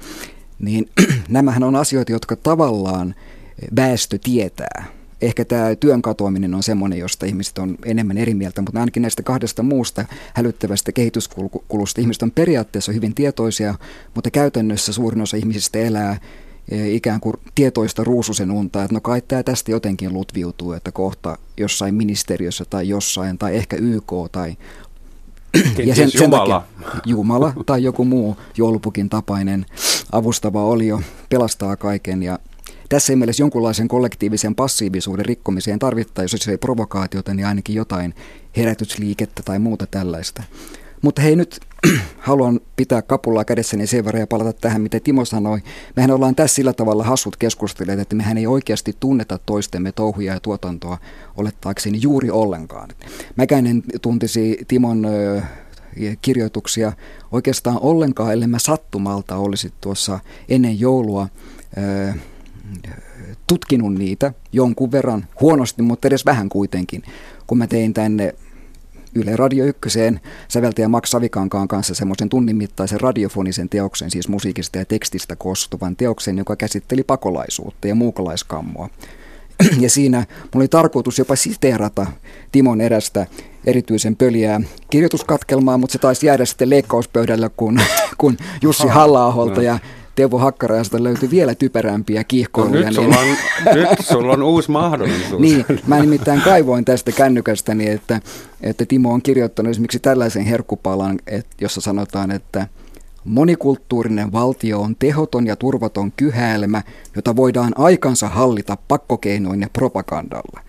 [0.58, 0.90] Niin
[1.28, 3.14] nämähän on asioita, jotka tavallaan
[3.76, 4.84] väestö tietää.
[5.22, 9.22] Ehkä tämä työn katoaminen on semmoinen, josta ihmiset on enemmän eri mieltä, mutta ainakin näistä
[9.22, 10.04] kahdesta muusta
[10.34, 13.74] hälyttävästä kehityskulusta ihmiset on periaatteessa hyvin tietoisia,
[14.14, 16.20] mutta käytännössä suurin osa ihmisistä elää
[16.68, 21.38] e, ikään kuin tietoista ruususen unta, että no kai tämä tästä jotenkin lutviutuu, että kohta
[21.56, 24.56] jossain ministeriössä tai jossain, tai ehkä YK tai
[25.84, 26.60] ja sen, sen Jumala.
[26.80, 29.66] Takia, Jumala tai joku muu joulupukin tapainen
[30.12, 32.38] avustava olio pelastaa kaiken ja
[32.88, 38.14] tässä mielessä jonkunlaisen kollektiivisen passiivisuuden rikkomiseen tarvittaisiin, jos ei provokaatiota, niin ainakin jotain
[38.56, 40.42] herätysliikettä tai muuta tällaista.
[41.04, 41.60] Mutta hei nyt
[42.18, 45.58] haluan pitää kapullaa kädessäni sen verran ja palata tähän, mitä Timo sanoi.
[45.96, 50.40] Mehän ollaan tässä sillä tavalla hassut keskustelijat, että mehän ei oikeasti tunneta toistemme touhuja ja
[50.40, 50.98] tuotantoa
[51.36, 52.88] olettaakseni juuri ollenkaan.
[53.36, 55.06] Mäkään en tuntisi Timon
[56.22, 56.92] kirjoituksia
[57.32, 61.28] oikeastaan ollenkaan, ellei mä sattumalta olisi tuossa ennen joulua
[63.46, 67.02] tutkinut niitä jonkun verran, huonosti, mutta edes vähän kuitenkin,
[67.46, 68.34] kun mä tein tänne
[69.14, 69.98] Yle Radio 1
[70.48, 76.38] säveltäjä Max Savikankaan kanssa semmoisen tunnin mittaisen radiofonisen teoksen, siis musiikista ja tekstistä koostuvan teoksen,
[76.38, 78.88] joka käsitteli pakolaisuutta ja muukalaiskammoa.
[79.80, 82.06] Ja siinä mulla oli tarkoitus jopa siteerata
[82.52, 83.26] Timon erästä
[83.64, 87.80] erityisen pöliää kirjoituskatkelmaa, mutta se taisi jäädä sitten leikkauspöydällä kuin,
[88.18, 89.78] kun Jussi halla ja
[90.14, 92.80] Teuvo Hakkaraista löytyi vielä typerämpiä kiihkoiluja.
[92.80, 93.26] No, nyt, sulla on,
[93.74, 95.40] nyt sulla on uusi mahdollisuus.
[95.40, 98.20] niin, mä nimittäin kaivoin tästä kännykästäni, että,
[98.60, 102.66] että Timo on kirjoittanut esimerkiksi tällaisen herkkupalan, että, jossa sanotaan, että
[103.24, 106.82] Monikulttuurinen valtio on tehoton ja turvaton kyhäelmä,
[107.16, 110.60] jota voidaan aikansa hallita pakkokeinoin ja propagandalla.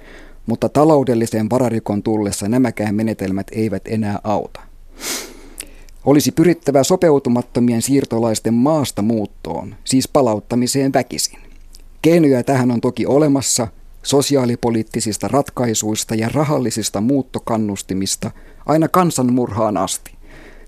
[0.45, 4.59] Mutta taloudelliseen vararikon tullessa nämäkään menetelmät eivät enää auta.
[6.05, 11.39] Olisi pyrittävä sopeutumattomien siirtolaisten maasta muuttoon, siis palauttamiseen väkisin.
[12.01, 13.67] Keinoja tähän on toki olemassa,
[14.03, 18.31] sosiaalipoliittisista ratkaisuista ja rahallisista muuttokannustimista
[18.65, 20.14] aina kansanmurhaan asti.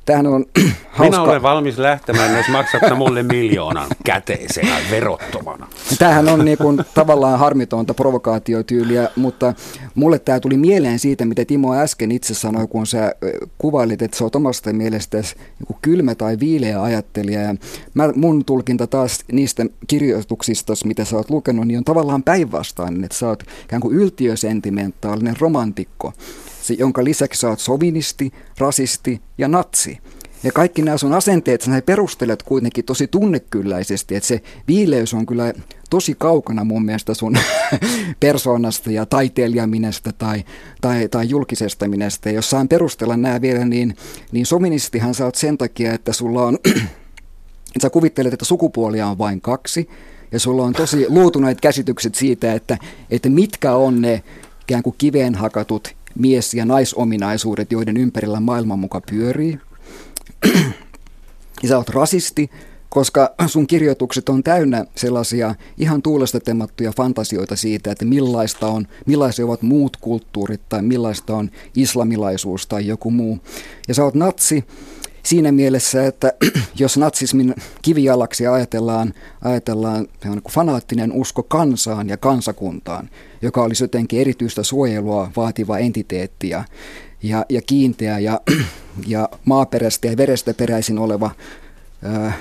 [0.07, 0.45] Tämähän on
[0.89, 1.03] hauska.
[1.03, 5.67] Minä olen valmis lähtemään, jos maksatte mulle miljoonan käteisenä verottomana.
[5.99, 9.53] Tämähän on niin kuin tavallaan harmitonta provokaatiotyyliä, mutta
[9.95, 13.13] mulle tämä tuli mieleen siitä, mitä Timo äsken itse sanoi, kun sä
[13.57, 17.41] kuvailit, että se on omasta mielestäsi niin kylmä tai viileä ajattelija.
[17.41, 17.55] Ja
[17.93, 23.17] mä, mun tulkinta taas niistä kirjoituksista, mitä sä oot lukenut, niin on tavallaan päinvastainen, että
[23.17, 26.13] sä oot ikään kuin yltiösentimentaalinen romantikko
[26.67, 29.97] se, jonka lisäksi sä oot sovinisti, rasisti ja natsi.
[30.43, 35.53] Ja kaikki nämä sun asenteet, sä perustelet kuitenkin tosi tunnekylläisesti, että se viileys on kyllä
[35.89, 37.37] tosi kaukana mun mielestä sun
[38.19, 40.43] persoonasta ja taiteilijaminesta tai,
[40.81, 42.29] tai, tai julkisesta minestä.
[42.29, 43.95] Jos saan perustella nämä vielä, niin,
[44.31, 46.57] niin sovinistihan sä oot sen takia, että sulla on,
[47.75, 49.89] että sä kuvittelet, että sukupuolia on vain kaksi,
[50.31, 52.77] ja sulla on tosi luutuneet käsitykset siitä, että,
[53.09, 54.23] että mitkä on ne
[54.61, 59.59] ikään kuin kiveen hakatut mies- ja naisominaisuudet, joiden ympärillä maailma muka pyörii.
[61.63, 62.49] ja sä oot rasisti,
[62.89, 69.45] koska sun kirjoitukset on täynnä sellaisia ihan tuulesta temattuja fantasioita siitä, että millaista on, millaisia
[69.45, 73.39] ovat muut kulttuurit tai millaista on islamilaisuus tai joku muu.
[73.87, 74.63] Ja sä oot natsi,
[75.27, 76.33] siinä mielessä, että
[76.79, 83.09] jos natsismin kivijalaksi ajatellaan, ajatellaan niin fanaattinen usko kansaan ja kansakuntaan,
[83.41, 86.63] joka olisi jotenkin erityistä suojelua vaativa entiteetti ja,
[87.23, 88.41] ja, ja kiinteä ja,
[89.07, 91.31] ja maaperästä ja verestä peräisin oleva
[92.03, 92.33] ää,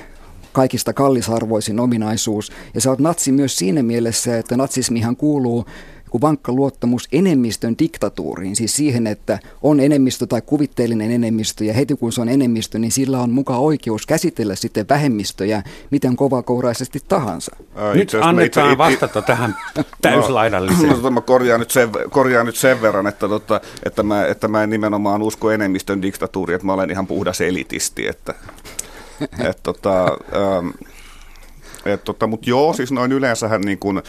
[0.53, 2.53] kaikista kallisarvoisin ominaisuus.
[2.75, 5.64] Ja sä oot natsi myös siinä mielessä, että natsismihan kuuluu
[6.10, 11.96] kuin vankka luottamus enemmistön diktatuuriin, siis siihen, että on enemmistö tai kuvitteellinen enemmistö, ja heti
[11.96, 17.56] kun se on enemmistö, niin sillä on mukaan oikeus käsitellä sitten vähemmistöjä miten kovakouraisesti tahansa.
[17.74, 19.56] Ää, nyt annetaan itse, vastata tähän
[20.02, 21.02] täyslaidalliseen.
[21.02, 24.62] No, mä korjaan nyt sen, korjaan nyt sen verran, että, tota, että, mä, että mä
[24.62, 28.34] en nimenomaan usko enemmistön diktatuuriin, että mä olen ihan puhdas elitisti, että,
[29.20, 30.68] että tota, ähm,
[32.05, 34.03] tota, Mutta joo, siis noin yleensähän niin kun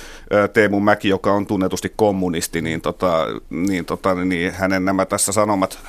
[0.54, 5.80] Teemu Mäki, joka on tunnetusti kommunisti, niin, tota, niin, tota, niin hänen nämä tässä sanomat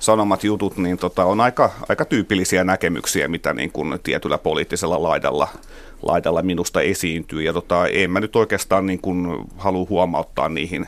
[0.00, 5.48] sanomat jutut niin tota, on aika, aika tyypillisiä näkemyksiä, mitä niin kun tietyllä poliittisella laidalla,
[6.02, 7.42] laidalla minusta esiintyy.
[7.42, 10.86] Ja tota, en mä nyt oikeastaan niin kuin halua huomauttaa niihin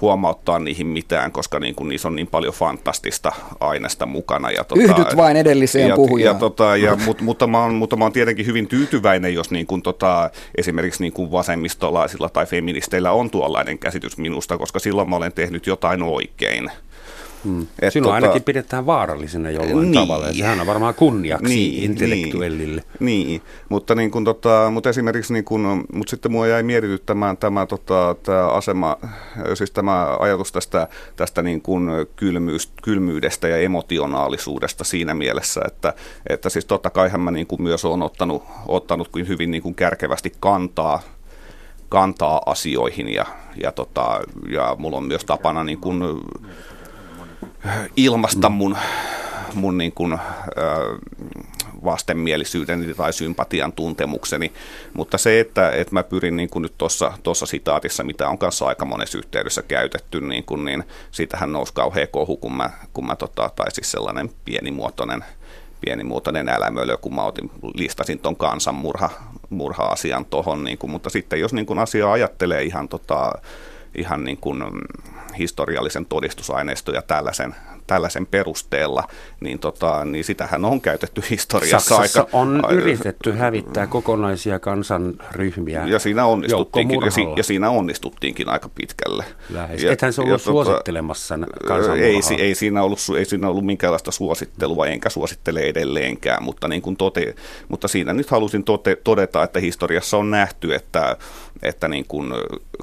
[0.00, 4.50] huomauttaa niihin mitään, koska niin kuin niissä on niin paljon fantastista aineesta mukana.
[4.50, 6.36] Ja tota, Yhdyt vain edelliseen ja, puhujaan.
[6.36, 9.66] Ja, tota, ja, mutta, mutta, mä oon, mutta mä oon tietenkin hyvin tyytyväinen, jos niin
[9.66, 15.16] kuin, tota, esimerkiksi niin kuin vasemmistolaisilla tai feministeillä on tuollainen käsitys minusta, koska silloin mä
[15.16, 16.70] olen tehnyt jotain oikein.
[17.44, 17.66] Hmm.
[17.82, 21.90] Et Sinua tota, ainakin pidetään vaarallisena jollain niin, tavalla, ja sehän on varmaan kunniaksi niin,
[21.90, 22.82] intellektuellille.
[23.00, 23.42] Niin, niin.
[23.68, 28.16] Mutta, niin kun, tota, mutta esimerkiksi, niin kun, mutta sitten mua jäi mietityttämään tämä, tota,
[28.22, 28.96] tämä asema,
[29.54, 35.94] siis tämä ajatus tästä, tästä niin kun kylmyys, kylmyydestä ja emotionaalisuudesta siinä mielessä, että,
[36.28, 40.32] että siis totta kaihan mä niin kuin myös olen ottanut, ottanut hyvin niin kuin kärkevästi
[40.40, 41.02] kantaa
[41.88, 43.26] kantaa asioihin ja,
[43.62, 44.20] ja, tota,
[44.50, 46.02] ja mulla on myös tapana niin kuin
[47.96, 48.76] ilmasta mun,
[49.54, 50.18] mun niin kuin,
[51.84, 54.52] vastenmielisyyteni tai sympatian tuntemukseni,
[54.94, 56.74] mutta se, että, että mä pyrin niin kuin nyt
[57.22, 62.08] tuossa sitaatissa, mitä on kanssa aika monessa yhteydessä käytetty, niin, kuin, niin siitähän nousi kauhean
[62.10, 65.24] kohu, kun mä, kun mä tota, tai siis sellainen pienimuotoinen
[65.80, 69.10] pienimuotoinen älämölö, kun mä otin, listasin tuon kansanmurha
[69.50, 73.32] murha-asian tuohon, niin mutta sitten jos niin kuin asia ajattelee ihan tota,
[73.94, 74.80] ihan niin kuin mm,
[75.38, 77.54] historiallisen todistusaineiston ja tällaisen,
[77.86, 79.04] tällaisen perusteella,
[79.40, 82.36] niin, tota, niin sitähän on käytetty historiassa Saksassa aika...
[82.36, 89.24] on yritetty hävittää kokonaisia kansanryhmiä ja siinä onnistuttiinkin, ja, si, ja siinä onnistuttiinkin aika pitkälle.
[89.50, 89.82] Lähes.
[89.82, 91.38] Ja, Ethän se ollut ja, tota, suosittelemassa.
[91.96, 96.96] Ei, ei, siinä ollut, ei siinä ollut minkäänlaista suosittelua, enkä suosittele edelleenkään, mutta, niin kuin
[96.96, 97.34] tote,
[97.68, 101.16] mutta siinä nyt halusin tote, todeta, että historiassa on nähty, että,
[101.62, 102.32] että niin kuin,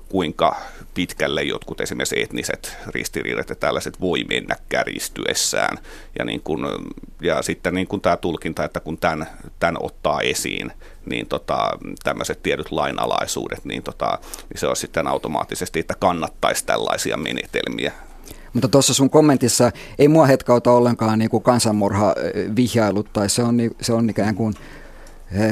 [0.09, 0.55] kuinka
[0.95, 5.77] pitkälle jotkut esimerkiksi etniset ristiriidat ja tällaiset voi mennä kärjistyessään.
[6.19, 6.67] Ja, niin kun,
[7.21, 9.27] ja sitten niin kun tämä tulkinta, että kun tämän,
[9.59, 10.71] tämän ottaa esiin,
[11.05, 11.69] niin tota,
[12.03, 17.91] tämmöiset tiedyt lainalaisuudet, niin, tota, niin se on sitten automaattisesti, että kannattaisi tällaisia menetelmiä
[18.53, 22.15] mutta tuossa sun kommentissa ei mua hetkauta ollenkaan niin kuin kansanmurha
[22.55, 24.53] vihjailut tai se on, se on ikään kuin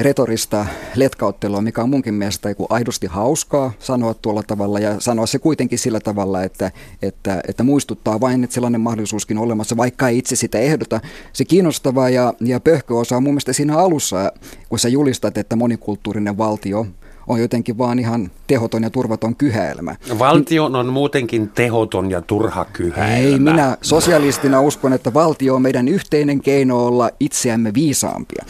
[0.01, 5.79] retorista letkauttelua, mikä on munkin mielestä aidosti hauskaa sanoa tuolla tavalla ja sanoa se kuitenkin
[5.79, 10.35] sillä tavalla, että, että, että muistuttaa vain, että sellainen mahdollisuuskin on olemassa, vaikka ei itse
[10.35, 11.01] sitä ehdota.
[11.33, 14.31] Se kiinnostava ja, ja pöhkö osa on mun mielestä siinä alussa,
[14.69, 16.87] kun sä julistat, että monikulttuurinen valtio
[17.27, 19.95] on jotenkin vaan ihan tehoton ja turvaton kyhäelmä.
[20.19, 23.17] Valtio on muutenkin tehoton ja turha kyhäelmä.
[23.17, 28.45] Ei, minä sosialistina uskon, että valtio on meidän yhteinen keino olla itseämme viisaampia.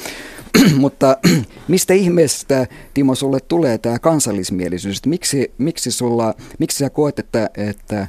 [0.78, 1.18] Mutta
[1.68, 5.06] mistä ihmeestä, Timo, sulle tulee tämä kansallismielisyys?
[5.06, 8.08] Miksi, miksi, sulla, miksi sä koet, että, että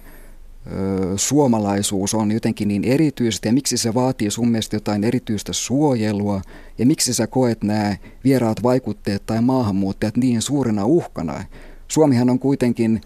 [1.17, 6.41] suomalaisuus on jotenkin niin erityistä ja miksi se vaatii sun mielestä jotain erityistä suojelua
[6.79, 11.45] ja miksi sä koet nämä vieraat vaikutteet tai maahanmuuttajat niin suurena uhkana?
[11.89, 13.01] Suomihan on kuitenkin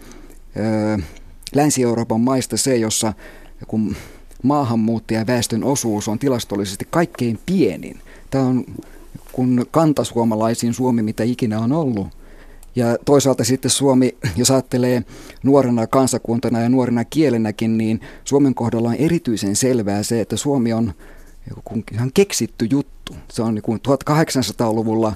[0.57, 1.01] ö,
[1.55, 3.13] Länsi-Euroopan maista se, jossa
[3.67, 3.95] kun
[4.43, 7.99] maahanmuuttajaväestön osuus on tilastollisesti kaikkein pienin.
[8.29, 8.65] Tämä on
[9.31, 12.07] kuin kantasuomalaisiin Suomi, mitä ikinä on ollut.
[12.75, 15.03] Ja toisaalta sitten Suomi, jos ajattelee
[15.43, 20.93] nuorena kansakuntana ja nuorena kielenäkin, niin Suomen kohdalla on erityisen selvää se, että Suomi on
[21.91, 23.15] ihan keksitty juttu.
[23.31, 25.13] Se on niin 1800-luvulla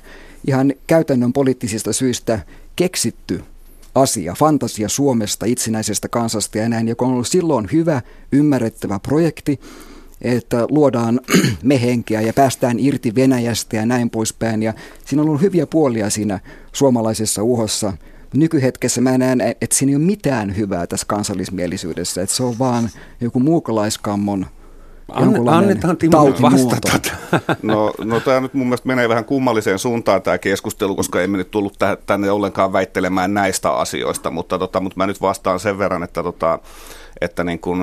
[0.48, 2.40] ihan käytännön poliittisista syistä
[2.76, 3.44] keksitty
[3.96, 9.60] asia, fantasia Suomesta, itsenäisestä kansasta ja näin, joka on ollut silloin hyvä, ymmärrettävä projekti,
[10.24, 11.20] että luodaan
[11.64, 14.64] mehenkeä ja päästään irti Venäjästä ja näin poispäin.
[14.64, 14.74] Ja
[15.06, 16.40] siinä on ollut hyviä puolia siinä
[16.74, 17.94] suomalaisessa uhossa.
[18.34, 22.90] Nykyhetkessä mä näen, että siinä ei ole mitään hyvää tässä kansallismielisyydessä, että se on vaan
[23.22, 24.46] joku muukalaiskammon
[25.48, 27.12] Annetaan Timo vastata.
[27.62, 31.52] No, no tämä nyt mun mielestä menee vähän kummalliseen suuntaan tämä keskustelu, koska emme nyt
[31.52, 36.24] tullut tänne ollenkaan väittelemään näistä asioista, mutta, tota, mutta mä nyt vastaan sen verran, että,
[36.24, 36.60] tota,
[37.22, 37.82] että niin kun,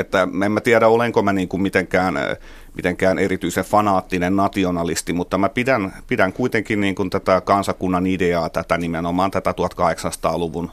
[0.00, 2.14] että en mä tiedä, olenko mä niin kuin mitenkään,
[2.74, 8.78] mitenkään erityisen fanaattinen nationalisti, mutta mä pidän, pidän kuitenkin niin kuin tätä kansakunnan ideaa, tätä
[8.78, 10.70] nimenomaan tätä 1800-luvun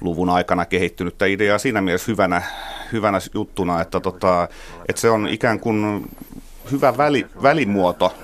[0.00, 2.42] luvun aikana kehittynyttä ideaa siinä mielessä hyvänä,
[2.92, 4.48] hyvänä juttuna, että, tota,
[4.88, 6.10] että se on ikään kuin
[6.72, 8.14] hyvä väli, välimuoto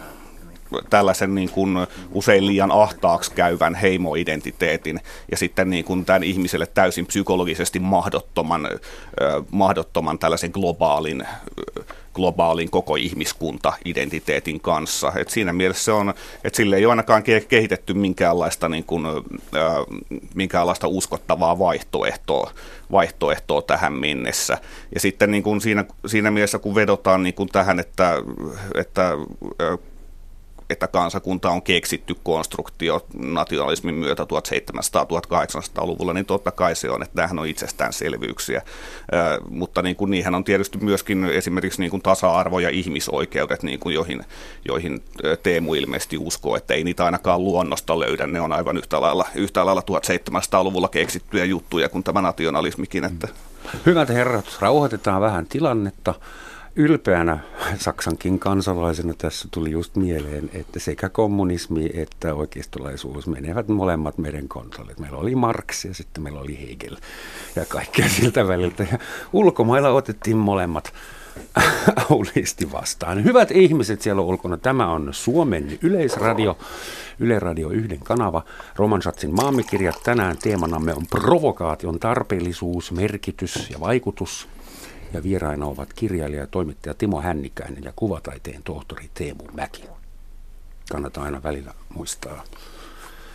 [0.90, 1.76] tällaisen niin kuin
[2.12, 8.68] usein liian ahtaaksi käyvän heimoidentiteetin ja sitten niin kuin tämän ihmiselle täysin psykologisesti mahdottoman,
[9.50, 11.24] mahdottoman tällaisen globaalin
[12.14, 15.12] globaalin koko ihmiskunta-identiteetin kanssa.
[15.16, 19.12] Et siinä mielessä se on, että sille ei ole ainakaan kehitetty minkäänlaista, niin kuin, äh,
[20.34, 22.50] minkäänlaista uskottavaa vaihtoehtoa,
[22.90, 24.58] vaihtoehtoa tähän mennessä.
[24.94, 28.14] Ja sitten niin kuin siinä, siinä mielessä, kun vedotaan niin kuin tähän, että,
[28.74, 29.12] että
[30.70, 37.38] että kansakunta on keksitty konstruktio nationalismin myötä 1700-1800-luvulla, niin totta kai se on, että tämähän
[37.38, 38.62] on itsestäänselvyyksiä.
[39.48, 43.94] Mutta niin kuin, niinhän on tietysti myöskin esimerkiksi niin kuin tasa-arvo ja ihmisoikeudet, niin kuin
[43.94, 44.24] joihin,
[44.68, 45.02] joihin
[45.42, 48.26] Teemu ilmeisesti uskoo, että ei niitä ainakaan luonnosta löydä.
[48.26, 53.04] Ne on aivan yhtä lailla, yhtä lailla 1700-luvulla keksittyjä juttuja kuin tämä nationalismikin.
[53.04, 53.28] Että.
[53.86, 56.14] Hyvät herrat, rauhoitetaan vähän tilannetta
[56.80, 57.38] ylpeänä
[57.78, 64.94] Saksankin kansalaisena tässä tuli just mieleen, että sekä kommunismi että oikeistolaisuus menevät molemmat meidän kontolle.
[64.98, 66.96] Meillä oli Marx ja sitten meillä oli Hegel
[67.56, 68.86] ja kaikkea siltä väliltä.
[68.92, 68.98] Ja
[69.32, 70.92] ulkomailla otettiin molemmat
[72.10, 73.24] auliisti vastaan.
[73.24, 76.58] Hyvät ihmiset siellä ulkona, tämä on Suomen yleisradio,
[77.18, 78.44] Yle Radio yhden kanava.
[78.76, 84.48] Roman Schatzin maamikirjat tänään teemanamme on provokaation tarpeellisuus, merkitys ja vaikutus.
[85.12, 89.84] Ja vieraina ovat kirjailija ja toimittaja Timo Hännikäinen ja kuvataiteen tohtori Teemu Mäki.
[90.92, 92.44] Kannattaa aina välillä muistaa,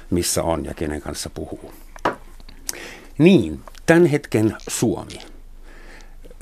[0.09, 1.73] missä on ja kenen kanssa puhuu.
[3.17, 5.19] Niin, tämän hetken Suomi.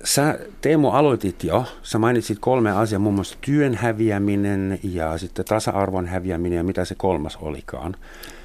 [0.03, 1.65] Sä, Teemu, aloitit jo.
[1.83, 6.95] Sä mainitsit kolme asiaa, muun muassa työn häviäminen ja sitten tasa-arvon häviäminen ja mitä se
[6.95, 7.95] kolmas olikaan.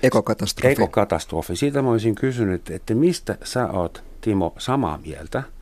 [0.02, 0.72] Ekokatastrofi.
[0.72, 1.56] Ekokatastrofi.
[1.56, 5.42] Siitä mä olisin kysynyt, että mistä sä oot, Timo, samaa mieltä–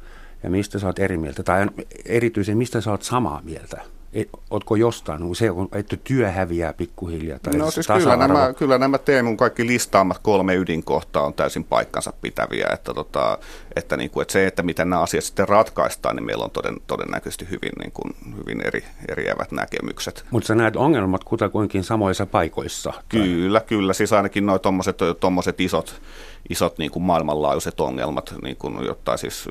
[0.47, 1.67] ja mistä sä oot eri mieltä, tai
[2.05, 3.81] erityisen mistä sä oot samaa mieltä?
[4.13, 7.39] Et, ootko jostain, se on, että työ häviää pikkuhiljaa?
[7.39, 12.13] Tai no siis kyllä nämä, kyllä nämä Teemun kaikki listaamat kolme ydinkohtaa on täysin paikkansa
[12.21, 13.39] pitäviä, että, tota,
[13.77, 16.77] että, niin kuin, että se, että miten nämä asiat sitten ratkaistaan, niin meillä on toden,
[16.87, 20.25] todennäköisesti hyvin, niin kuin, hyvin eri, eriävät näkemykset.
[20.31, 22.93] Mutta sä näet ongelmat kutakuinkin samoissa paikoissa?
[23.09, 23.69] Kyllä, tai?
[23.69, 24.59] kyllä, siis ainakin nuo
[25.21, 26.01] tuommoiset isot,
[26.51, 29.49] isot niin kuin maailmanlaajuiset ongelmat, niin kuin, jotta siis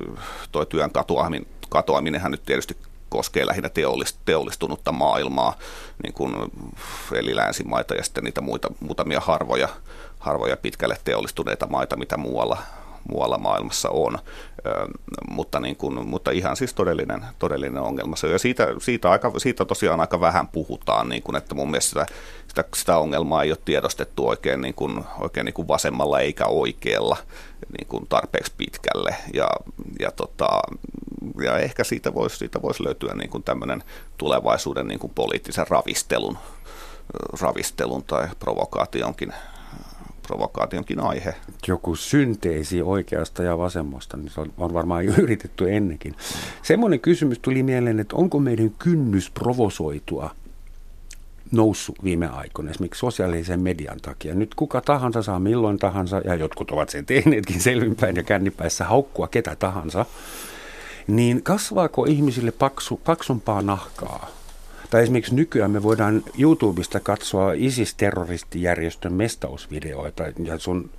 [0.52, 2.78] tuo työn katoaminen, katoaminenhan nyt tietysti
[3.10, 3.70] koskee lähinnä
[4.26, 5.58] teollistunutta maailmaa,
[6.04, 6.36] niin kuin,
[7.12, 9.70] eli länsimaita ja sitten niitä muita, muutamia harvoja,
[10.20, 12.58] harvoja pitkälle teollistuneita maita, mitä muualla,
[13.10, 14.20] muualla maailmassa on,
[15.30, 19.66] mutta, niin kuin, mutta ihan siis todellinen, todellinen ongelma se Ja siitä, siitä, aika, siitä
[19.66, 22.06] tosiaan aika vähän puhutaan, niin kuin, että mun mielestä sitä,
[22.48, 27.18] sitä, sitä ongelmaa ei ole tiedostettu oikein, niin kuin, oikein niin kuin vasemmalla eikä oikealla
[27.78, 29.16] niin kuin tarpeeksi pitkälle.
[29.34, 29.48] Ja,
[30.00, 30.50] ja, tota,
[31.44, 33.84] ja ehkä siitä voisi, siitä voisi löytyä niin kuin tämmöinen
[34.18, 36.38] tulevaisuuden niin kuin poliittisen ravistelun,
[37.42, 39.34] ravistelun tai provokaationkin
[40.28, 41.36] provokaationkin aihe.
[41.68, 46.16] Joku synteesi oikeasta ja vasemmasta, niin se on, varmaan jo yritetty ennenkin.
[46.64, 50.30] Semmoinen kysymys tuli mieleen, että onko meidän kynnys provosoitua
[51.52, 54.36] noussut viime aikoina, esimerkiksi sosiaalisen median takia.
[54.36, 59.28] Nyt kuka tahansa saa milloin tahansa, ja jotkut ovat sen tehneetkin selvinpäin ja kännipäissä haukkua
[59.28, 60.06] ketä tahansa,
[61.08, 64.30] niin kasvaako ihmisille paksu, paksumpaa nahkaa?
[64.90, 70.90] Tai esimerkiksi nykyään me voidaan YouTubesta katsoa ISIS-terroristijärjestön mestausvideoita, ja sun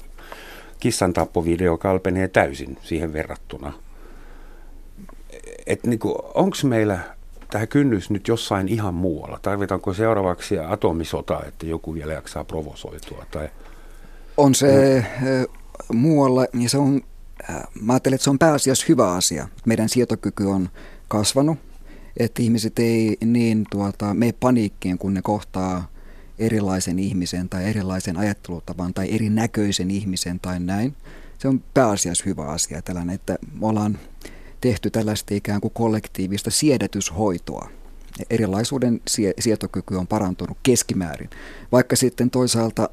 [0.80, 3.72] kissantappovideo kalpenee täysin siihen verrattuna.
[5.66, 6.00] Et niin
[6.34, 6.98] onko meillä
[7.50, 9.38] tämä kynnys nyt jossain ihan muualla?
[9.42, 13.26] Tarvitaanko seuraavaksi atomisota, että joku vielä jaksaa provosoitua?
[13.30, 13.48] Tai...
[14.36, 15.46] On se no.
[15.92, 17.00] muualla, ja se on,
[17.80, 19.48] mä ajattelen, että se on pääasiassa hyvä asia.
[19.66, 20.68] Meidän sietokyky on
[21.08, 21.58] kasvanut,
[22.16, 25.88] että ihmiset ei niin tuota, mene paniikkiin, kun ne kohtaa
[26.38, 30.96] erilaisen ihmisen tai erilaisen ajattelutavan tai erinäköisen ihmisen tai näin.
[31.38, 33.98] Se on pääasiassa hyvä asia tällainen, että me ollaan
[34.60, 37.68] tehty tällaista ikään kuin kollektiivista siedätyshoitoa.
[38.30, 39.00] Erilaisuuden
[39.38, 41.30] sietokyky on parantunut keskimäärin.
[41.72, 42.90] Vaikka sitten toisaalta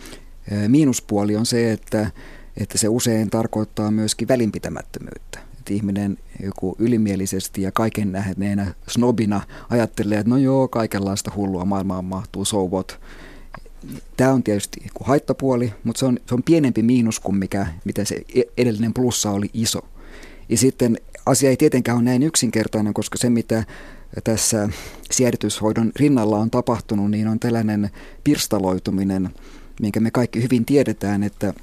[0.68, 2.10] miinuspuoli on se, että,
[2.56, 5.38] että se usein tarkoittaa myöskin välinpitämättömyyttä.
[5.58, 12.04] Että ihminen joku ylimielisesti ja kaiken nähneenä snobina ajattelee, että no joo, kaikenlaista hullua maailmaan
[12.04, 13.00] mahtuu, so what.
[14.16, 18.22] Tämä on tietysti haittapuoli, mutta se on, se on pienempi miinus kuin mikä, mitä se
[18.34, 19.80] e-, edellinen plussa oli iso.
[20.48, 23.64] Ja sitten asia ei tietenkään ole näin yksinkertainen, koska se mitä
[24.24, 24.68] tässä
[25.10, 27.90] siedätyshoidon rinnalla on tapahtunut, niin on tällainen
[28.24, 29.30] pirstaloituminen,
[29.80, 31.54] minkä me kaikki hyvin tiedetään, että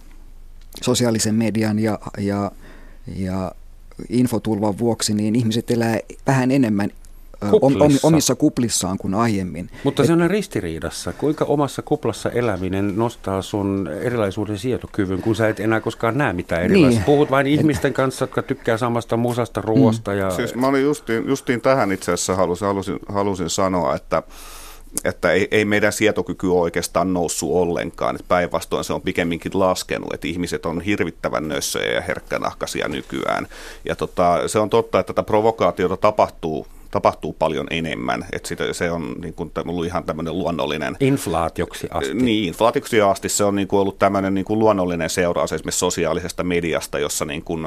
[0.82, 2.52] sosiaalisen median ja, ja,
[3.16, 3.52] ja
[4.10, 6.90] infotulvan vuoksi, niin ihmiset elää vähän enemmän
[7.52, 8.08] Kuplissa.
[8.08, 9.70] omissa kuplissaan kuin aiemmin.
[9.84, 11.14] Mutta se on ristiriidassa.
[11.14, 16.64] Kuinka omassa kuplassa eläminen nostaa sun erilaisuuden sietokyvyn, kun sä et enää koskaan näe mitään
[16.64, 17.00] erilaista?
[17.00, 17.06] Niin.
[17.06, 20.12] Puhut vain ihmisten kanssa, jotka tykkää samasta musasta ruoasta.
[20.12, 20.18] Mm.
[20.18, 20.32] Ja...
[20.32, 24.24] Siis mä olin justiin, justiin tähän itse asiassa halusin, halusin, halusin sanoa, että
[25.04, 28.20] että ei, ei meidän sietokyky ole oikeastaan noussut ollenkaan.
[28.28, 33.48] Päinvastoin se on pikemminkin laskenut, että ihmiset on hirvittävän nössöjä ja herkkänahkaisia nykyään.
[33.86, 36.68] Ja tota, se on totta, että tätä provokaatiota tapahtuu
[36.98, 38.26] tapahtuu paljon enemmän.
[38.32, 40.96] Että sitä, se on niin kuin, ollut ihan tämmöinen luonnollinen...
[41.00, 42.14] Inflaatioksi asti.
[42.14, 46.44] Niin, inflaatioksi asti se on niin kuin ollut tämmöinen niin kuin luonnollinen seuraus esimerkiksi sosiaalisesta
[46.44, 47.66] mediasta, jossa, niin kuin,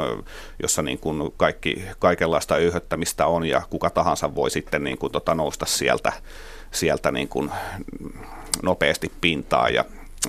[0.63, 5.35] jossa niin kuin kaikki, kaikenlaista öyhöttämistä on ja kuka tahansa voi sitten niin kuin, tota,
[5.35, 6.13] nousta sieltä,
[6.71, 7.51] sieltä niin kuin
[8.63, 9.85] nopeasti pintaa ja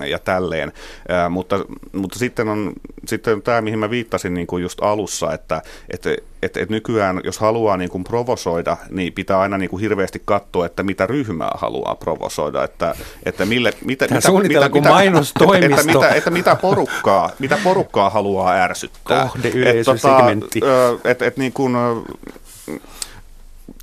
[0.06, 0.72] ja tälleen.
[1.08, 2.72] Ää, mutta, mutta sitten on
[3.06, 6.06] sitten tämä, mihin mä viittasin niin kuin just alussa, että et,
[6.42, 10.66] et, et nykyään, jos haluaa niin kuin provosoida, niin pitää aina niin kuin hirveästi katsoa,
[10.66, 12.94] että mitä ryhmää haluaa provosoida, että,
[13.26, 15.80] että mille, mitä, Tämä mitä, mitä, kuin mitä, mainostoimisto.
[15.80, 19.28] että, mitä, että mitä, porukkaa, mitä porukkaa haluaa ärsyttää.
[19.32, 20.58] Kohdeyleisösegmentti.
[20.58, 21.76] Et, tota, et, et, niin kuin,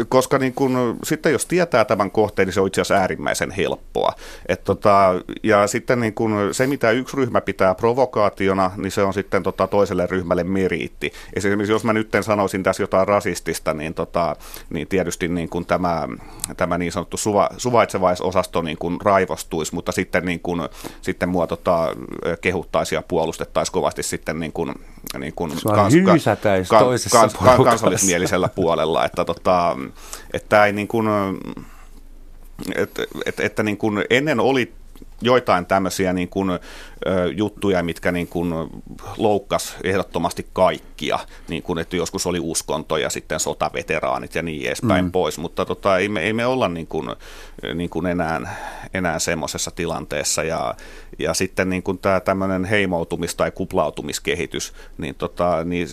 [0.07, 4.13] koska niin kun, sitten jos tietää tämän kohteen, niin se on itse asiassa äärimmäisen helppoa.
[4.47, 9.13] Et tota, ja sitten niin kun, se, mitä yksi ryhmä pitää provokaationa, niin se on
[9.13, 11.13] sitten tota, toiselle ryhmälle meriitti.
[11.33, 14.35] Esimerkiksi jos mä nyt sanoisin tässä jotain rasistista, niin, tota,
[14.69, 16.07] niin tietysti niin kun tämä,
[16.57, 20.69] tämä niin sanottu suva, suvaitsevaisosasto niin kun raivostuisi, mutta sitten, niin kun,
[21.01, 21.95] sitten mua tota,
[22.41, 24.75] kehuttaisi ja puolustettaisiin kovasti sitten niin kun,
[25.19, 25.93] niin kun kans,
[26.69, 26.69] kans,
[27.11, 29.05] kans, kans, kansallismielisellä puolella.
[29.05, 29.77] Että tota,
[30.33, 31.07] että ei niin kuin,
[32.75, 34.73] että, että, että niin kuin ennen oli
[35.21, 36.59] joitain tämmöisiä niin kuin,
[37.35, 38.53] juttuja, mitkä niin kuin
[39.17, 45.05] loukkas ehdottomasti kaikkia, niin kuin, että joskus oli uskonto ja sitten sotaveteraanit ja niin edespäin
[45.05, 45.11] mm.
[45.11, 47.09] pois, mutta tota, ei, me, ei me olla niin kuin,
[47.75, 48.55] niin kuin enää,
[48.93, 50.43] enää semmoisessa tilanteessa.
[50.43, 50.75] Ja,
[51.19, 55.87] ja sitten niin kuin tämä tämmöinen heimoutumis- tai kuplautumiskehitys, niin, tota, niin,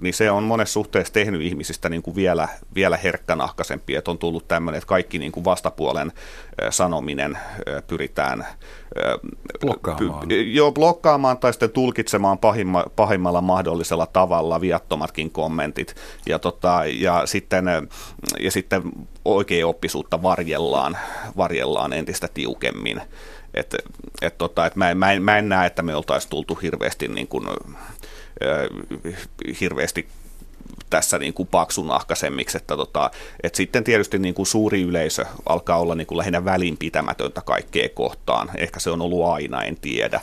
[0.00, 4.48] niin se on monessa suhteessa tehnyt ihmisistä niin kuin vielä, vielä herkkänahkaisempia, että on tullut
[4.48, 6.12] tämmöinen, että kaikki niin kuin vastapuolen
[6.70, 7.38] sanominen
[7.86, 8.46] pyritään
[9.60, 10.28] blokkaamaan.
[10.28, 15.94] Py, joo, blokkaamaan tai sitten tulkitsemaan pahimma, pahimmalla mahdollisella tavalla viattomatkin kommentit.
[16.26, 17.64] Ja, tota, ja, sitten,
[18.40, 18.82] ja sitten
[19.24, 20.98] oikea oppisuutta varjellaan,
[21.36, 23.00] varjellaan entistä tiukemmin.
[23.54, 23.74] Et,
[24.22, 27.28] et tota, et mä, mä, en, mä en näe, että me oltaisiin tultu hirveästi, niin
[27.28, 27.56] kuin, äh,
[29.60, 30.08] hirveästi
[30.90, 33.10] tässä niin kuin paksunahkaisemmiksi, että, tota,
[33.42, 38.50] että sitten tietysti niin kuin suuri yleisö alkaa olla niin kuin lähinnä välinpitämätöntä kaikkea kohtaan.
[38.56, 40.20] Ehkä se on ollut aina, en tiedä.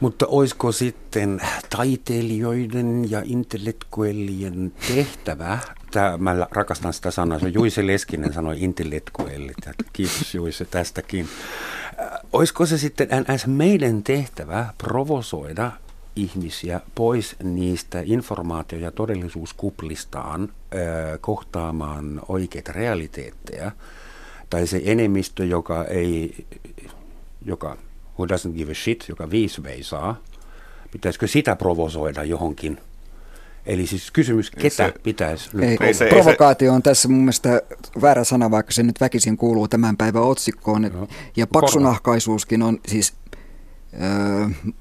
[0.00, 1.40] Mutta olisiko sitten
[1.76, 5.58] taiteilijoiden ja intellektuellien tehtävä,
[5.90, 9.56] tämä, mä rakastan sitä sanaa, se Juise Leskinen sanoi intellektuellit,
[9.92, 11.28] kiitos Juise tästäkin.
[12.32, 15.72] Olisiko se sitten NS meidän tehtävä provosoida
[16.16, 23.72] ihmisiä pois niistä informaatio- ja todellisuuskuplistaan ö, kohtaamaan oikeita realiteetteja,
[24.50, 26.46] tai se enemmistö, joka ei,
[27.44, 27.76] joka
[28.18, 30.20] who doesn't give a shit, joka viisi veisaa,
[30.92, 32.78] pitäisikö sitä provosoida johonkin
[33.66, 37.62] Eli siis kysymys, ketä se, pitäisi nyt ei, se, Provokaatio on tässä mun mielestä
[38.00, 40.82] väärä sana, vaikka se nyt väkisin kuuluu tämän päivän otsikkoon.
[40.82, 41.08] No.
[41.36, 43.14] Ja paksunahkaisuuskin on siis...
[44.02, 44.72] Öö,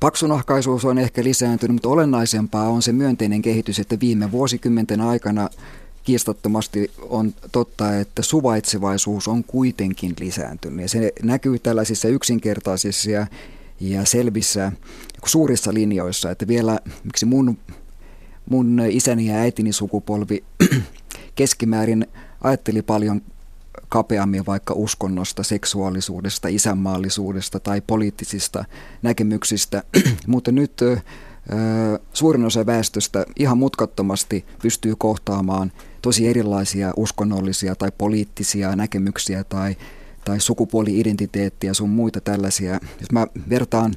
[0.00, 5.48] Paksunahkaisuus on ehkä lisääntynyt, mutta olennaisempaa on se myönteinen kehitys, että viime vuosikymmenten aikana
[6.04, 10.80] kiistattomasti on totta, että suvaitsevaisuus on kuitenkin lisääntynyt.
[10.80, 13.10] Ja se näkyy tällaisissa yksinkertaisissa
[13.80, 14.72] ja, selvissä
[15.26, 17.58] suurissa linjoissa, että vielä miksi mun,
[18.50, 20.44] mun isäni ja äitini sukupolvi
[21.34, 22.06] keskimäärin
[22.40, 23.22] ajatteli paljon
[23.90, 28.64] kapeammin vaikka uskonnosta, seksuaalisuudesta, isänmaallisuudesta tai poliittisista
[29.02, 29.82] näkemyksistä,
[30.26, 30.72] mutta nyt
[32.12, 35.72] suurin osa väestöstä ihan mutkattomasti pystyy kohtaamaan
[36.02, 39.76] tosi erilaisia uskonnollisia tai poliittisia näkemyksiä tai,
[40.24, 42.72] tai sukupuoli-identiteettiä sun muita tällaisia.
[43.00, 43.94] Jos mä vertaan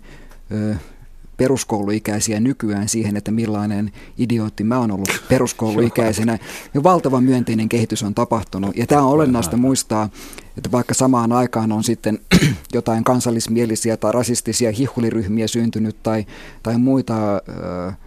[1.38, 6.40] peruskouluikäisiä nykyään siihen, että millainen idiootti mä oon ollut peruskouluikäisenä.
[6.74, 8.78] Ja valtava myönteinen kehitys on tapahtunut.
[8.78, 10.10] Ja tämä on olennaista muistaa,
[10.58, 12.20] että vaikka samaan aikaan on sitten
[12.74, 16.26] jotain kansallismielisiä tai rasistisia hihuliryhmiä syntynyt tai,
[16.64, 17.98] tai muita äh,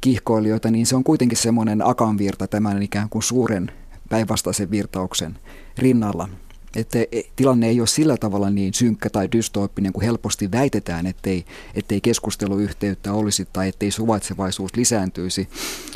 [0.00, 3.70] kihkoilijoita, niin se on kuitenkin semmoinen akanvirta tämän ikään kuin suuren
[4.08, 5.38] päinvastaisen virtauksen
[5.78, 6.28] rinnalla.
[6.76, 11.44] Että e, tilanne ei ole sillä tavalla niin synkkä tai dystooppinen kuin helposti väitetään, ettei,
[11.74, 15.48] ettei keskusteluyhteyttä olisi tai ettei suvaitsevaisuus lisääntyisi.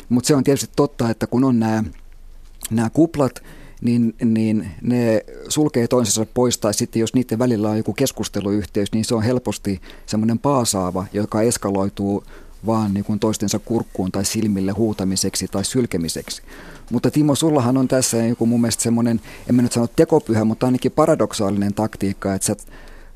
[0.09, 3.43] Mutta se on tietysti totta, että kun on nämä, kuplat,
[3.81, 9.05] niin, niin ne sulkee toisensa pois, tai sitten jos niiden välillä on joku keskusteluyhteys, niin
[9.05, 12.23] se on helposti semmoinen paasaava, joka eskaloituu
[12.65, 16.41] vaan niin kuin toistensa kurkkuun tai silmille huutamiseksi tai sylkemiseksi.
[16.89, 20.65] Mutta Timo, sullahan on tässä joku mun mielestä semmoinen, en mä nyt sano tekopyhä, mutta
[20.65, 22.55] ainakin paradoksaalinen taktiikka, että sä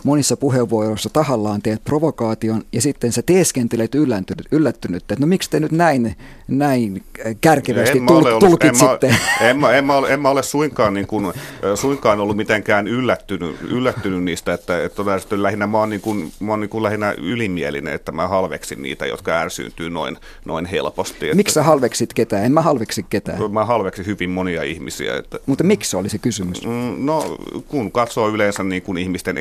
[0.03, 5.59] monissa puheenvuoroissa tahallaan teet provokaation ja sitten sä teeskentelet yllättynyt, yllättynyt että no miksi te
[5.59, 6.15] nyt näin,
[6.47, 7.03] näin
[7.41, 9.07] kärkevästi En tul, tulkitsitte.
[9.07, 11.33] En mä, en, mä, en, mä, ole- en mä ole suinkaan, niin kuin,
[11.75, 16.59] suinkaan ollut mitenkään yllättynyt, yllättynyt niistä, että, että lähinnä mä oon, niin kuin, mä oon
[16.59, 21.25] niin kuin lähinnä ylimielinen, että mä halveksin niitä, jotka ärsyyntyy noin, noin helposti.
[21.25, 22.45] Että Miksi sä halveksit ketään?
[22.45, 23.51] En mä halveksi ketään.
[23.51, 25.17] Mä halveksin hyvin monia ihmisiä.
[25.17, 26.65] Että, Mutta miksi se oli se kysymys?
[26.65, 27.37] Mm, No,
[27.67, 29.37] kun katsoo yleensä niin kuin ihmisten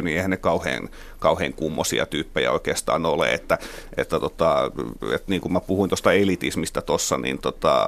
[0.00, 0.88] enemmistöä, niin eihän ne kauhean,
[1.18, 3.32] kauhean kummosia tyyppejä oikeastaan ole.
[3.32, 3.58] Että,
[3.96, 4.70] että, tota,
[5.14, 7.86] että niin kuin mä puhuin tuosta elitismistä tuossa, niin, tota,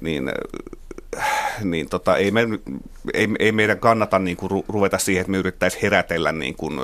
[0.00, 0.30] niin
[1.64, 2.48] niin tota, ei, me,
[3.14, 6.80] ei, ei meidän kannata niin kuin ru- ruveta siihen, että me yrittäisiin herätellä niin kuin,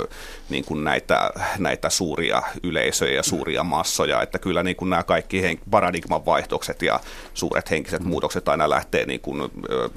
[0.50, 5.60] niin kuin näitä, näitä suuria yleisöjä ja suuria massoja, että kyllä niin kuin nämä kaikki
[5.70, 7.00] paradigman vaihtokset ja
[7.34, 9.50] suuret henkiset muutokset aina lähtee niin kuin,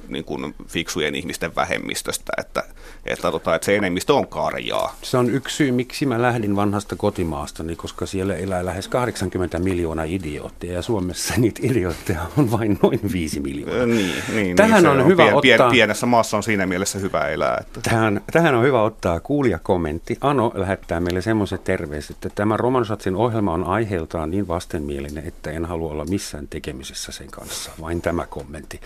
[0.08, 2.64] niin kuin fiksujen ihmisten vähemmistöstä, että,
[3.06, 4.96] että, tota, että se enemmistö on karjaa.
[5.02, 10.04] Se on yksi syy, miksi mä lähdin vanhasta kotimaastani, koska siellä elää lähes 80 miljoonaa
[10.04, 13.86] idioottia ja Suomessa niitä idiootteja on vain noin 5 miljoonaa.
[13.86, 16.98] Niin, niin, Tähän niin, on se hyvä pien, pien, ottaa- pienessä maassa on siinä mielessä
[16.98, 17.58] hyvä elää.
[17.60, 17.80] Että.
[17.80, 20.18] Tähän, tähän on hyvä ottaa kuulijakommentti.
[20.20, 25.64] Ano lähettää meille semmoiset terveiset, että tämä Romansatsin ohjelma on aiheeltaan niin vastenmielinen, että en
[25.64, 27.70] halua olla missään tekemisessä sen kanssa.
[27.80, 28.80] Vain tämä kommentti.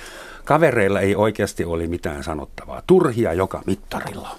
[0.45, 2.82] Kavereilla ei oikeasti ole mitään sanottavaa.
[2.86, 4.36] Turhia joka mittarilla.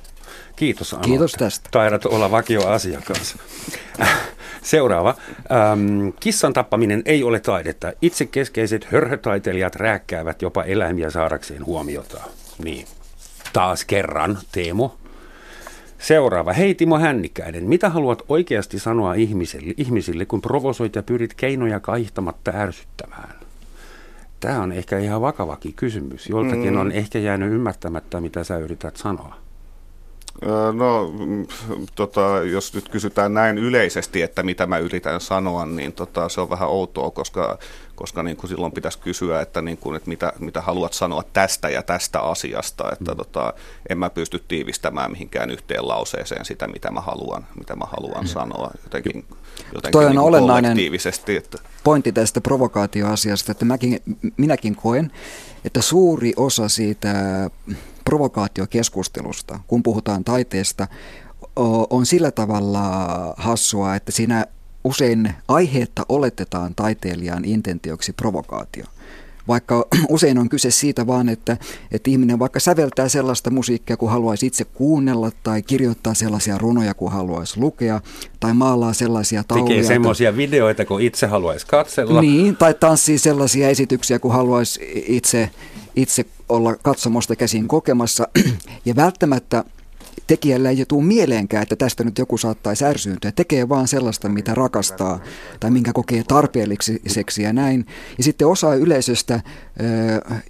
[0.62, 1.04] Kiitos Ano.
[1.04, 1.70] Kiitos tästä.
[1.72, 3.38] Taidat olla vakioasiakas.
[4.62, 5.16] Seuraava.
[5.52, 7.94] Ähm, kissan tappaminen ei ole taidetta.
[8.02, 12.22] Itse keskeiset hörhötaiteilijat rääkkäävät jopa eläimiä saadakseen huomiota.
[12.64, 12.88] Niin.
[13.54, 14.98] Taas kerran, Teemo.
[16.00, 16.54] Seuraava.
[16.54, 22.52] Hei Timo Hännikäinen, mitä haluat oikeasti sanoa ihmisille, ihmisille kun provosoit ja pyrit keinoja kaihtamatta
[22.56, 23.36] ärsyttämään?
[24.40, 26.30] Tämä on ehkä ihan vakavakin kysymys.
[26.30, 26.80] Joltakin Mm.
[26.80, 29.36] on ehkä jäänyt ymmärtämättä, mitä sä yrität sanoa.
[30.74, 31.48] No, mm,
[31.96, 32.22] tota,
[32.52, 36.70] jos nyt kysytään näin yleisesti, että mitä mä yritän sanoa, niin tota, se on vähän
[36.70, 37.58] outoa, koska,
[37.96, 41.70] koska niin kuin silloin pitäisi kysyä, että, niin kuin, että mitä, mitä haluat sanoa tästä
[41.70, 42.92] ja tästä asiasta.
[42.92, 43.54] Että tota,
[43.90, 48.72] en mä pysty tiivistämään mihinkään yhteen lauseeseen sitä, mitä mä haluan, mitä mä haluan sanoa
[48.84, 49.26] jotenkin,
[49.74, 51.36] jotenkin Toi on niin olennainen- kollektiivisesti.
[51.38, 54.00] Että, pointti tästä provokaatioasiasta, että mäkin,
[54.38, 55.12] minäkin koen,
[55.66, 57.14] että suuri osa siitä
[58.06, 60.88] provokaatiokeskustelusta, kun puhutaan taiteesta,
[61.90, 62.80] on sillä tavalla
[63.38, 64.46] hassua, että siinä
[64.84, 68.86] usein aiheetta oletetaan taiteilijan intentioksi provokaatio.
[69.48, 71.58] Vaikka usein on kyse siitä vaan, että,
[71.92, 77.12] että ihminen vaikka säveltää sellaista musiikkia, kun haluaisi itse kuunnella, tai kirjoittaa sellaisia runoja, kun
[77.12, 78.02] haluaisi lukea,
[78.40, 79.68] tai maalaa sellaisia tauluja.
[79.68, 82.22] Tekee että- semmoisia videoita, kun itse haluaisi katsella.
[82.22, 85.50] niin, tai tanssii sellaisia esityksiä, kun haluaisi itse,
[85.96, 88.28] itse olla katsomosta käsin kokemassa.
[88.86, 89.64] Ja välttämättä
[90.32, 93.32] tekijällä ei tule mieleenkään, että tästä nyt joku saattaisi ärsyyntyä.
[93.32, 95.20] Tekee vaan sellaista, mitä rakastaa
[95.60, 97.86] tai minkä kokee tarpeelliseksi ja näin.
[98.18, 99.42] Ja sitten osa yleisöstä,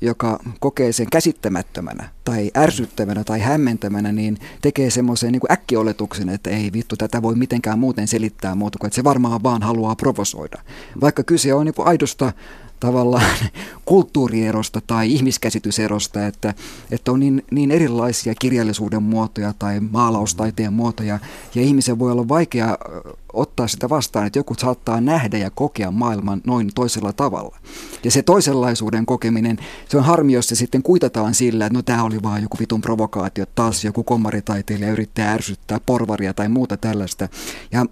[0.01, 6.69] joka kokee sen käsittämättömänä tai ärsyttävänä tai hämmentävänä, niin tekee semmoisen niin äkkioletuksen, että ei
[6.73, 10.57] vittu, tätä voi mitenkään muuten selittää muuta kuin, että se varmaan vaan haluaa provosoida.
[11.01, 12.33] Vaikka kyse on niin aidosta
[12.81, 13.25] tavallaan
[13.85, 16.53] kulttuurierosta tai ihmiskäsityserosta, että,
[16.91, 21.19] että on niin, niin erilaisia kirjallisuuden muotoja tai maalaustaiteen muotoja,
[21.55, 22.77] ja ihmisen voi olla vaikea
[23.33, 27.57] ottaa sitä vastaan, että joku saattaa nähdä ja kokea maailman noin toisella tavalla.
[28.03, 29.57] Ja se toisenlaisuuden kokeminen,
[29.89, 32.81] se on harmi, jos se sitten kuitataan sillä, että no tämä oli vaan joku vitun
[32.81, 37.27] provokaatio, taas joku kommaritaiteilija yrittää ärsyttää porvaria tai muuta tällaista.
[37.71, 37.85] Ja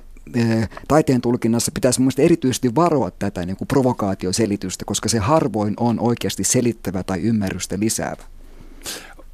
[0.88, 6.44] taiteen tulkinnassa pitäisi mielestäni erityisesti varoa tätä niin kuin provokaatioselitystä, koska se harvoin on oikeasti
[6.44, 8.24] selittävä tai ymmärrystä lisäävä.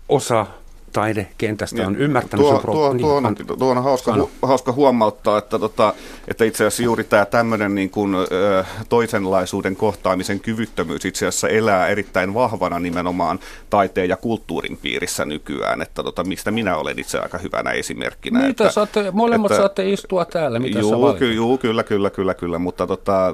[0.10, 0.48] Osa
[0.96, 4.24] taidekentästä on Ja ymmärtänyt tuo, sen pro- tuo, niin, tuo, on, tuo on hauska, sano.
[4.24, 5.94] hu, hauska huomauttaa, että, tota,
[6.28, 11.88] että itse asiassa juuri tämä tämmöinen niin kuin, ö, toisenlaisuuden kohtaamisen kyvyttömyys itse asiassa elää
[11.88, 13.40] erittäin vahvana nimenomaan
[13.70, 18.40] taiteen ja kulttuurin piirissä nykyään, että tota, mistä minä olen itse aika hyvänä esimerkkinä.
[18.40, 21.20] Mitä että, saatte, molemmat että- saatte istua täällä, mitä sä Juu, valitat?
[21.20, 23.34] ky, juu, kyllä, kyllä, kyllä, kyllä, mutta, tota,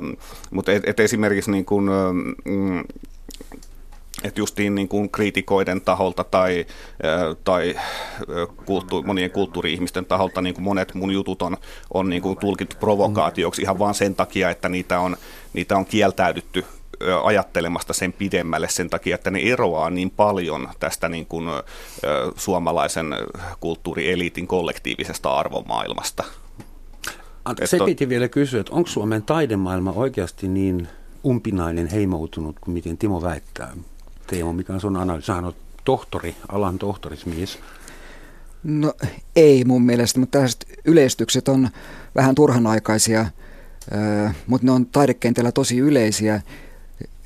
[0.51, 1.85] mutta et, et esimerkiksi niin kuin,
[2.45, 2.83] mm,
[4.23, 6.65] että justiin niin kuin kriitikoiden taholta tai,
[7.43, 7.75] tai
[8.65, 11.57] kulttu, monien kulttuuri-ihmisten taholta niin kuin monet mun jutut on,
[11.93, 15.17] on niin kuin tulkittu provokaatioksi ihan vaan sen takia, että niitä on,
[15.53, 16.65] niitä on kieltäydytty
[17.23, 21.45] ajattelemasta sen pidemmälle sen takia, että ne eroaa niin paljon tästä niin kuin,
[22.35, 23.05] suomalaisen
[23.59, 26.23] kulttuurieliitin kollektiivisesta arvomaailmasta.
[27.45, 30.87] Ante, Et se piti vielä kysyä, että onko Suomen taidemaailma oikeasti niin
[31.25, 33.73] umpinainen, heimoutunut kuin miten Timo väittää?
[34.31, 35.25] Teemo, mikä on sun analyysi?
[35.25, 35.53] Sähän on
[35.83, 37.59] tohtori, alan tohtorismies.
[38.63, 38.93] No
[39.35, 41.69] ei mun mielestä, mutta tällaiset yleistykset on
[42.15, 43.25] vähän turhanaikaisia,
[44.47, 46.41] mutta ne on taidekentällä tosi yleisiä.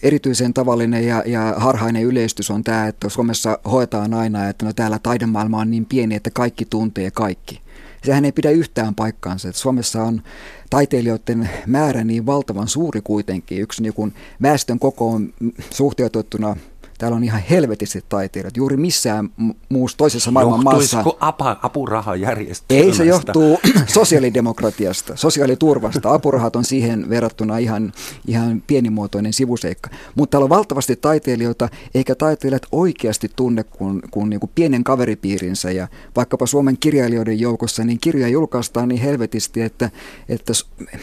[0.03, 4.99] Erityisen tavallinen ja, ja harhainen yleistys on tämä, että Suomessa hoetaan aina, että no täällä
[4.99, 7.61] taidemaailma on niin pieni, että kaikki tuntee kaikki.
[8.03, 9.49] Sehän ei pidä yhtään paikkaansa.
[9.49, 10.21] Että Suomessa on
[10.69, 13.61] taiteilijoiden määrä niin valtavan suuri kuitenkin.
[13.61, 15.33] Yksi niin väestön kokoon
[15.69, 16.55] suhteutettuna
[16.97, 18.57] Täällä on ihan helvetisti taiteilijat.
[18.57, 19.29] Juuri missään
[19.69, 21.03] muussa toisessa maailman maassa.
[21.19, 22.87] apa, apurahajärjestelmästä?
[22.87, 26.13] Ei, se johtuu sosiaalidemokratiasta, sosiaaliturvasta.
[26.13, 27.93] Apurahat on siihen verrattuna ihan,
[28.27, 29.89] ihan pienimuotoinen sivuseikka.
[30.15, 35.71] Mutta täällä on valtavasti taiteilijoita, eikä taiteilijat oikeasti tunne kuin, kuin, niin kuin pienen kaveripiirinsä.
[35.71, 39.89] Ja vaikkapa Suomen kirjailijoiden joukossa, niin kirjoja julkaistaan niin helvetisti, että,
[40.29, 40.53] että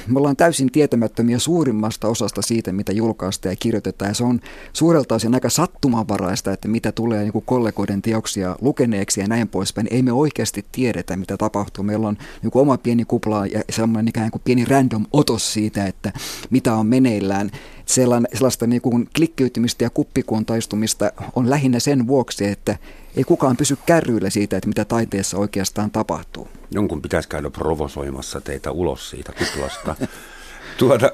[0.07, 4.09] me ollaan täysin tietämättömiä suurimmasta osasta siitä, mitä julkaistaan ja kirjoitetaan.
[4.09, 4.41] Ja se on
[4.73, 9.49] suurelta osin aika sat sattumanvaraista, että mitä tulee niin kuin kollegoiden teoksia lukeneeksi ja näin
[9.49, 9.87] poispäin.
[9.91, 11.85] Ei me oikeasti tiedetä, mitä tapahtuu.
[11.85, 15.87] Meillä on niin kuin oma pieni kupla ja sellainen ikään kuin pieni random otos siitä,
[15.87, 16.13] että
[16.51, 17.51] mitä on meneillään.
[17.87, 22.77] Sellainen, sellaista niin kuin klikkiytymistä ja kuppikuontaistumista on lähinnä sen vuoksi, että
[23.17, 26.49] ei kukaan pysy kärryillä siitä, että mitä taiteessa oikeastaan tapahtuu.
[26.71, 29.97] Jonkun pitäisi käydä provosoimassa teitä ulos siitä kuplasta.
[30.79, 31.11] Tuota,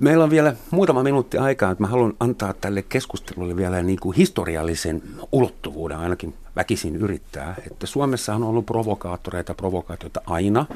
[0.00, 4.16] Meillä on vielä muutama minuutti aikaa, että mä haluan antaa tälle keskustelulle vielä niin kuin
[4.16, 7.54] historiallisen ulottuvuuden, ainakin väkisin yrittää.
[7.70, 10.66] Että Suomessa on ollut provokaattoreita, provokaatioita aina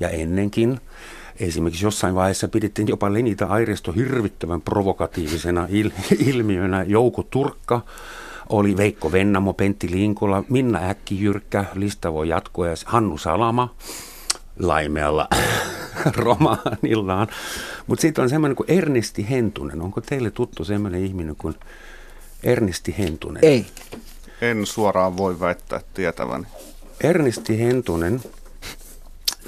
[0.00, 0.80] ja ennenkin.
[1.40, 6.82] Esimerkiksi jossain vaiheessa pidettiin jopa Lenita Airisto hirvittävän provokatiivisena il- ilmiönä.
[6.82, 7.80] Jouko Turkka
[8.48, 13.74] oli Veikko Vennamo, Pentti Linkola, Minna Äkkijyrkkä, lista voi jatkoa ja Hannu Salama
[14.58, 15.28] laimealla
[16.16, 17.28] romaanillaan.
[17.86, 19.82] Mutta sitten on semmoinen kuin Ernisti Hentunen.
[19.82, 21.54] Onko teille tuttu semmoinen ihminen kuin
[22.42, 23.44] Ernisti Hentunen?
[23.44, 23.66] Ei.
[24.40, 26.46] En suoraan voi väittää tietäväni.
[27.00, 28.20] Ernisti Hentunen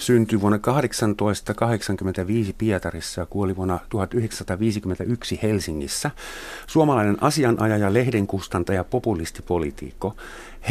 [0.01, 6.11] syntyi vuonna 1885 Pietarissa ja kuoli vuonna 1951 Helsingissä.
[6.67, 10.17] Suomalainen asianajaja, lehdenkustantaja, populistipolitiikko.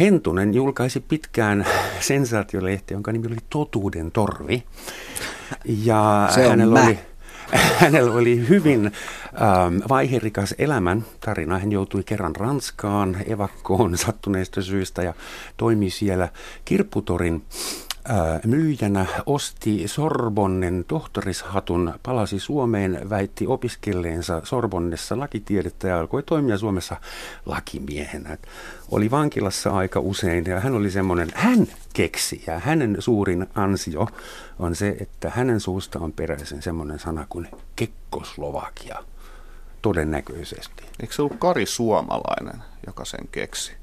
[0.00, 1.66] Hentunen julkaisi pitkään
[2.00, 4.64] sensaatiolehti, jonka nimi oli Totuuden torvi.
[5.64, 6.86] Ja Se on hänellä mä.
[6.86, 6.98] oli
[7.80, 11.58] hänellä oli hyvin ähm, vaiherikas elämän tarina.
[11.58, 15.14] Hän joutui kerran Ranskaan evakkoon sattuneista syistä ja
[15.56, 16.28] toimi siellä
[16.64, 17.42] Kirpputorin
[18.46, 26.96] myyjänä osti Sorbonnen tohtorishatun, palasi Suomeen, väitti opiskelleensa Sorbonnessa lakitiedettä ja alkoi toimia Suomessa
[27.46, 28.38] lakimiehenä.
[28.90, 34.06] Oli vankilassa aika usein ja hän oli semmoinen, hän keksi ja hänen suurin ansio
[34.58, 38.98] on se, että hänen suusta on peräisin semmoinen sana kuin Kekkoslovakia
[39.82, 40.84] todennäköisesti.
[41.00, 43.79] Eikö se ollut Kari Suomalainen, joka sen keksi?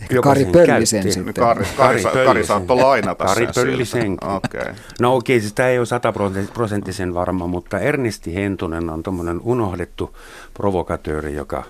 [0.00, 1.34] Ehkä Kari Pöllisen sitten.
[1.34, 4.28] Kari, Kari, Kari, Kari saattoi lainata Kari Pöllisenkin.
[4.30, 4.74] Okay.
[5.00, 10.16] No okei, okay, siis tämä ei ole sataprosenttisen varma, mutta Ernisti Hentunen on tuommoinen unohdettu
[10.54, 11.64] provokatööri, joka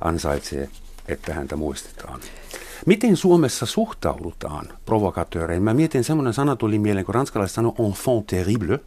[0.00, 0.68] ansaitsee,
[1.08, 2.20] että häntä muistetaan.
[2.86, 5.62] Miten Suomessa suhtaudutaan provokatööreihin?
[5.62, 8.80] Mä mietin, semmoinen sana tuli mieleen, kun ranskalaiset sanoo enfant terrible,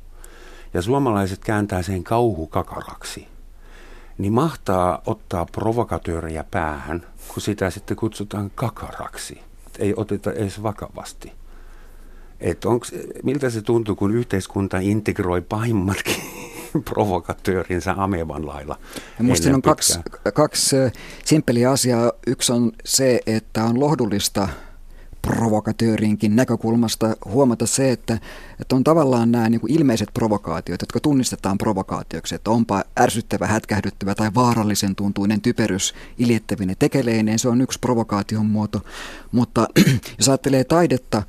[0.74, 3.28] ja suomalaiset kääntää sen kauhukakaraksi.
[4.22, 9.41] Niin mahtaa ottaa provokatööriä päähän– kun sitä sitten kutsutaan kakaraksi.
[9.80, 11.32] Ei oteta edes vakavasti.
[12.39, 12.91] Et onks,
[13.24, 16.15] miltä se tuntuu, kun yhteiskunta integroi pahimmatkin
[16.89, 18.80] provokatöörinsä amevan lailla?
[19.19, 19.99] Minusta siinä on kaksi,
[20.34, 20.76] kaksi
[21.26, 22.11] simppeliä asiaa.
[22.28, 24.47] Yksi on se, että on lohdullista–
[25.22, 28.19] provokatöörinkin näkökulmasta huomata se, että,
[28.59, 34.15] että on tavallaan nämä niin kuin ilmeiset provokaatiot, jotka tunnistetaan provokaatioksi, että onpa ärsyttävä, hätkähdyttävä
[34.15, 38.82] tai vaarallisen tuntuinen typerys iljettävinen tekeleineen, se on yksi provokaation muoto.
[39.32, 39.67] Mutta
[40.17, 41.24] jos ajattelee taidetta,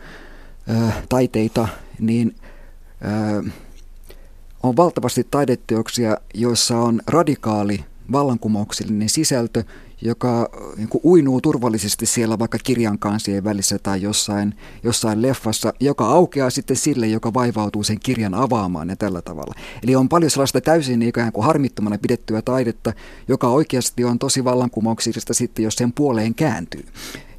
[1.08, 1.68] taiteita,
[2.00, 2.34] niin
[4.62, 9.64] on valtavasti taideteoksia, joissa on radikaali vallankumouksellinen sisältö,
[10.04, 16.06] joka niin kuin uinuu turvallisesti siellä vaikka kirjan kansien välissä tai jossain, jossain leffassa, joka
[16.06, 19.54] aukeaa sitten sille, joka vaivautuu sen kirjan avaamaan ja tällä tavalla.
[19.82, 22.92] Eli on paljon sellaista täysin ikään kuin harmittomana pidettyä taidetta,
[23.28, 26.84] joka oikeasti on tosi vallankumouksellista sitten, jos sen puoleen kääntyy.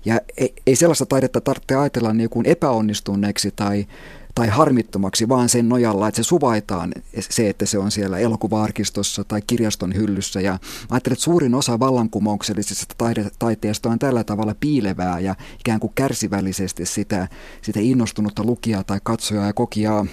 [0.06, 3.88] Ja ei, ei sellaista taidetta tarvitse ajatella niin kuin epäonnistuneeksi tai
[4.36, 9.42] tai harmittomaksi vaan sen nojalla, että se suvaitaan se, että se on siellä elokuvaarkistossa tai
[9.48, 10.42] kirjaston hyllyssä.
[10.42, 10.60] Ja
[10.90, 16.86] ajattelen, että suurin osa vallankumouksellisesta taide, taiteesta on tällä tavalla piilevää ja ikään kuin kärsivällisesti
[16.86, 17.28] sitä,
[17.62, 20.06] sitä innostunutta lukijaa tai katsojaa ja kokijaa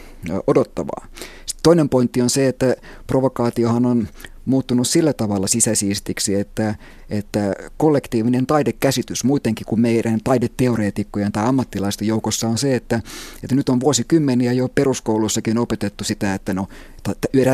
[0.47, 1.07] odottavaa.
[1.47, 4.09] Sitten toinen pointti on se, että provokaatiohan on
[4.51, 6.75] muuttunut sillä tavalla sisäsiistiksi, että,
[7.11, 13.01] että kollektiivinen taidekäsitys muutenkin kuin meidän taideteoreetikkojen tai ammattilaisten joukossa on se, että,
[13.43, 16.69] että nyt on vuosikymmeniä jo peruskoulussakin opetettu sitä, että no,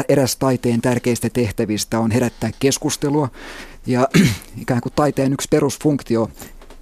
[0.09, 3.29] eräs taiteen tärkeistä tehtävistä on herättää keskustelua.
[3.87, 4.09] Ja
[4.63, 6.31] ikään kuin taiteen yksi perusfunktio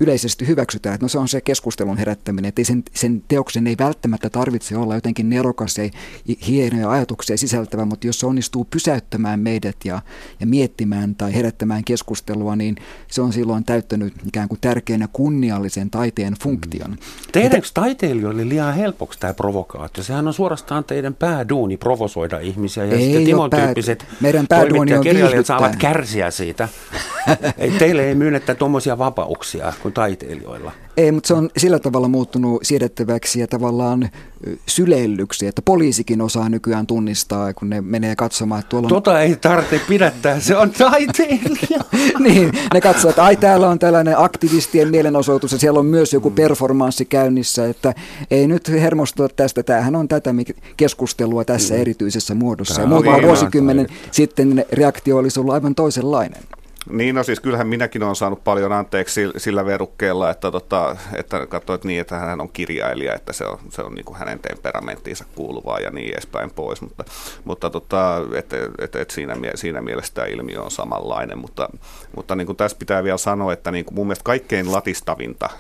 [0.01, 4.31] yleisesti hyväksytään, että no se on se keskustelun herättäminen, että sen, sen teoksen ei välttämättä
[4.31, 5.91] tarvitse olla jotenkin nerokas ja
[6.49, 10.03] hienoja ajatuksia sisältävä, mutta jos se onnistuu pysäyttämään meidät ja,
[10.41, 12.77] ja miettimään tai herättämään keskustelua, niin
[13.09, 16.91] se on silloin täyttänyt ikään kuin tärkeänä kunniallisen taiteen funktion.
[16.91, 16.97] Mm.
[17.33, 20.05] Tehdäänkö taiteilijoille liian helpoksi tämä provokaatio?
[20.05, 24.95] Sehän on suorastaan teidän pääduuni provosoida ihmisiä ja ei sitten Timon pää, tyyppiset meidän pääduuni
[24.95, 25.05] on
[25.45, 26.69] saavat kärsiä siitä.
[27.59, 30.73] ei, teille ei myönnetä tuommoisia vapauksia kuin taiteilijoilla.
[30.97, 34.11] Ei, mutta se on sillä tavalla muuttunut siedettäväksi ja tavallaan
[34.67, 38.89] syleillyksi, että poliisikin osaa nykyään tunnistaa, kun ne menee katsomaan, että tuolla on...
[38.89, 41.85] Tota ei tarvitse pidättää, se on taiteilija.
[42.25, 46.31] niin, ne katsoo, että ai täällä on tällainen aktivistien mielenosoitus ja siellä on myös joku
[46.31, 46.35] mm.
[46.35, 47.95] performanssi käynnissä, että
[48.31, 50.35] ei nyt hermostua tästä, tämähän on tätä
[50.77, 52.75] keskustelua tässä erityisessä muodossa.
[52.75, 56.43] Tämä ja muutama vuosikymmenen sitten reaktio olisi ollut aivan toisenlainen.
[56.91, 61.85] Niin, no siis kyllähän minäkin olen saanut paljon anteeksi sillä verukkeella, että, tota, että katsoit
[61.85, 65.79] niin, että hän on kirjailija, että se on, se on niin kuin hänen temperamenttiinsa kuuluvaa
[65.79, 67.05] ja niin edespäin pois, mutta,
[67.45, 71.69] mutta tota, että et, et siinä, siinä mielessä tämä ilmiö on samanlainen, mutta,
[72.17, 75.51] mutta niin kuin tässä pitää vielä sanoa, että niin kuin mun mielestä kaikkein latistavinta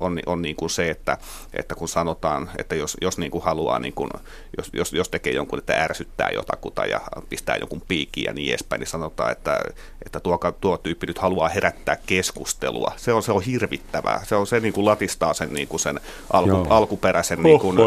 [0.00, 1.18] on, on niin kuin se, että,
[1.54, 4.10] että kun sanotaan, että jos, jos niin kuin haluaa, niin kuin,
[4.56, 8.80] jos, jos, jos tekee jonkun, että ärsyttää jotakuta ja pistää jonkun piikin ja niin edespäin,
[8.80, 9.60] niin sanotaan, että,
[10.06, 12.92] että tuo, tuo tyyppi nyt haluaa herättää keskustelua.
[12.96, 14.20] Se on, se on hirvittävää.
[14.24, 16.00] Se on se niin kuin latistaa sen, niin kuin sen
[16.32, 17.78] alku, alkuperäisen, niin kuin,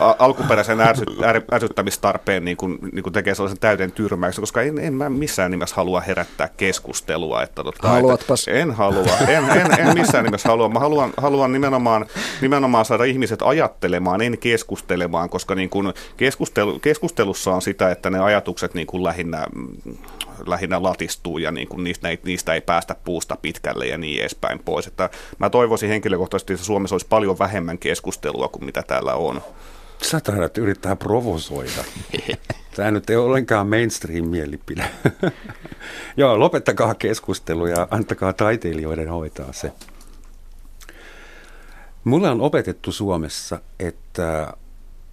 [0.00, 4.78] a, alkuperäisen ärsy, är, ärsyttämistarpeen niin kuin, niin kuin tekee sellaisen täyden tyrmäyksen, koska en,
[4.78, 7.42] en mä missään nimessä halua herättää keskustelua.
[7.42, 8.48] Että, totta, Haluatpas.
[8.48, 9.16] Että, en halua.
[9.28, 10.68] En, en, en missään nimessä halua.
[10.68, 12.06] Mä haluan, haluan nimenomaan,
[12.40, 18.18] nimenomaan saada ihmiset ajattelemaan, en keskustelemaan, koska niin kuin keskustelu, keskustelussa on sitä, että ne
[18.18, 19.46] ajatukset niin kuin lähinnä,
[20.46, 24.86] lähinnä latistuu ja niin kuin niistä, niistä ei päästä puusta pitkälle ja niin edespäin pois.
[24.86, 29.42] Että mä toivoisin henkilökohtaisesti, että Suomessa olisi paljon vähemmän keskustelua kuin mitä täällä on.
[30.02, 31.84] Sä taidat yrittää provosoida.
[32.76, 34.84] Tämä nyt ei ole ollenkaan mainstream-mielipide.
[36.16, 39.72] Joo, lopettakaa keskustelu ja antakaa taiteilijoiden hoitaa se.
[42.04, 44.54] Mulle on opetettu Suomessa, että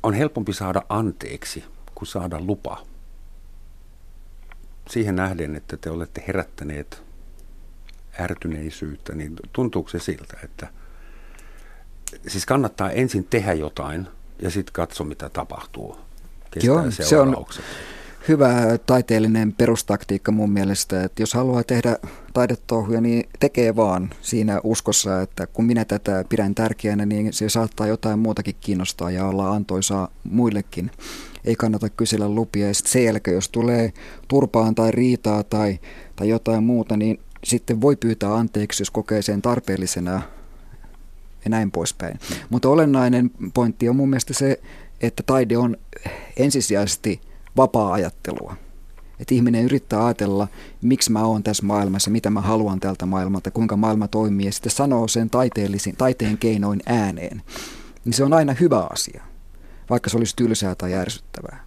[0.04, 1.64] on helpompi saada anteeksi
[1.96, 2.82] kuin saada lupa.
[4.90, 7.04] Siihen nähden, että te olette herättäneet
[8.20, 10.68] ärtyneisyyttä, niin tuntuuko se siltä, että
[12.28, 14.08] siis kannattaa ensin tehdä jotain
[14.42, 15.98] ja sitten katso, mitä tapahtuu.
[16.52, 17.46] Kestää Joo, se on,
[18.28, 21.98] hyvä taiteellinen perustaktiikka mun mielestä, että jos haluaa tehdä
[22.34, 27.88] taidetouhuja, niin tekee vaan siinä uskossa, että kun minä tätä pidän tärkeänä, niin se saattaa
[27.88, 30.92] jotain muutakin kiinnostaa ja olla antoisaa muillekin.
[31.48, 33.94] Ei kannata kysellä lupia ja sitten sen jälkeen, jos tulee
[34.28, 35.80] turpaan tai riitaa tai,
[36.16, 40.22] tai jotain muuta, niin sitten voi pyytää anteeksi, jos kokee sen tarpeellisena
[41.46, 42.20] ja näin poispäin.
[42.50, 44.60] Mutta olennainen pointti on mun mielestä se,
[45.02, 45.78] että taide on
[46.38, 47.22] ensisijaisesti
[47.58, 48.56] vapaa-ajattelua.
[49.20, 50.48] Että ihminen yrittää ajatella,
[50.82, 54.72] miksi mä oon tässä maailmassa, mitä mä haluan tältä maailmalta, kuinka maailma toimii, ja sitten
[54.72, 57.42] sanoo sen taiteellisin, taiteen keinoin ääneen.
[58.06, 59.24] Niin se on aina hyvä asia,
[59.90, 61.64] vaikka se olisi tylsää tai ärsyttävää.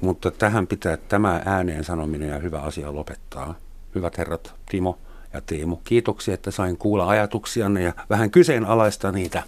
[0.00, 3.54] Mutta tähän pitää tämä ääneen sanominen ja hyvä asia lopettaa.
[3.94, 4.98] Hyvät herrat, Timo
[5.32, 9.42] ja Tiimo, kiitoksia, että sain kuulla ajatuksianne ja vähän kyseenalaista niitä.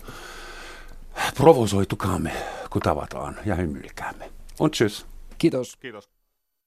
[1.37, 2.33] Provosoitukaamme,
[2.71, 4.31] kun tavataan ja hymyilkäämme.
[4.59, 5.07] On tschüss.
[5.39, 5.77] Kiitos.
[5.77, 6.14] Kiitos.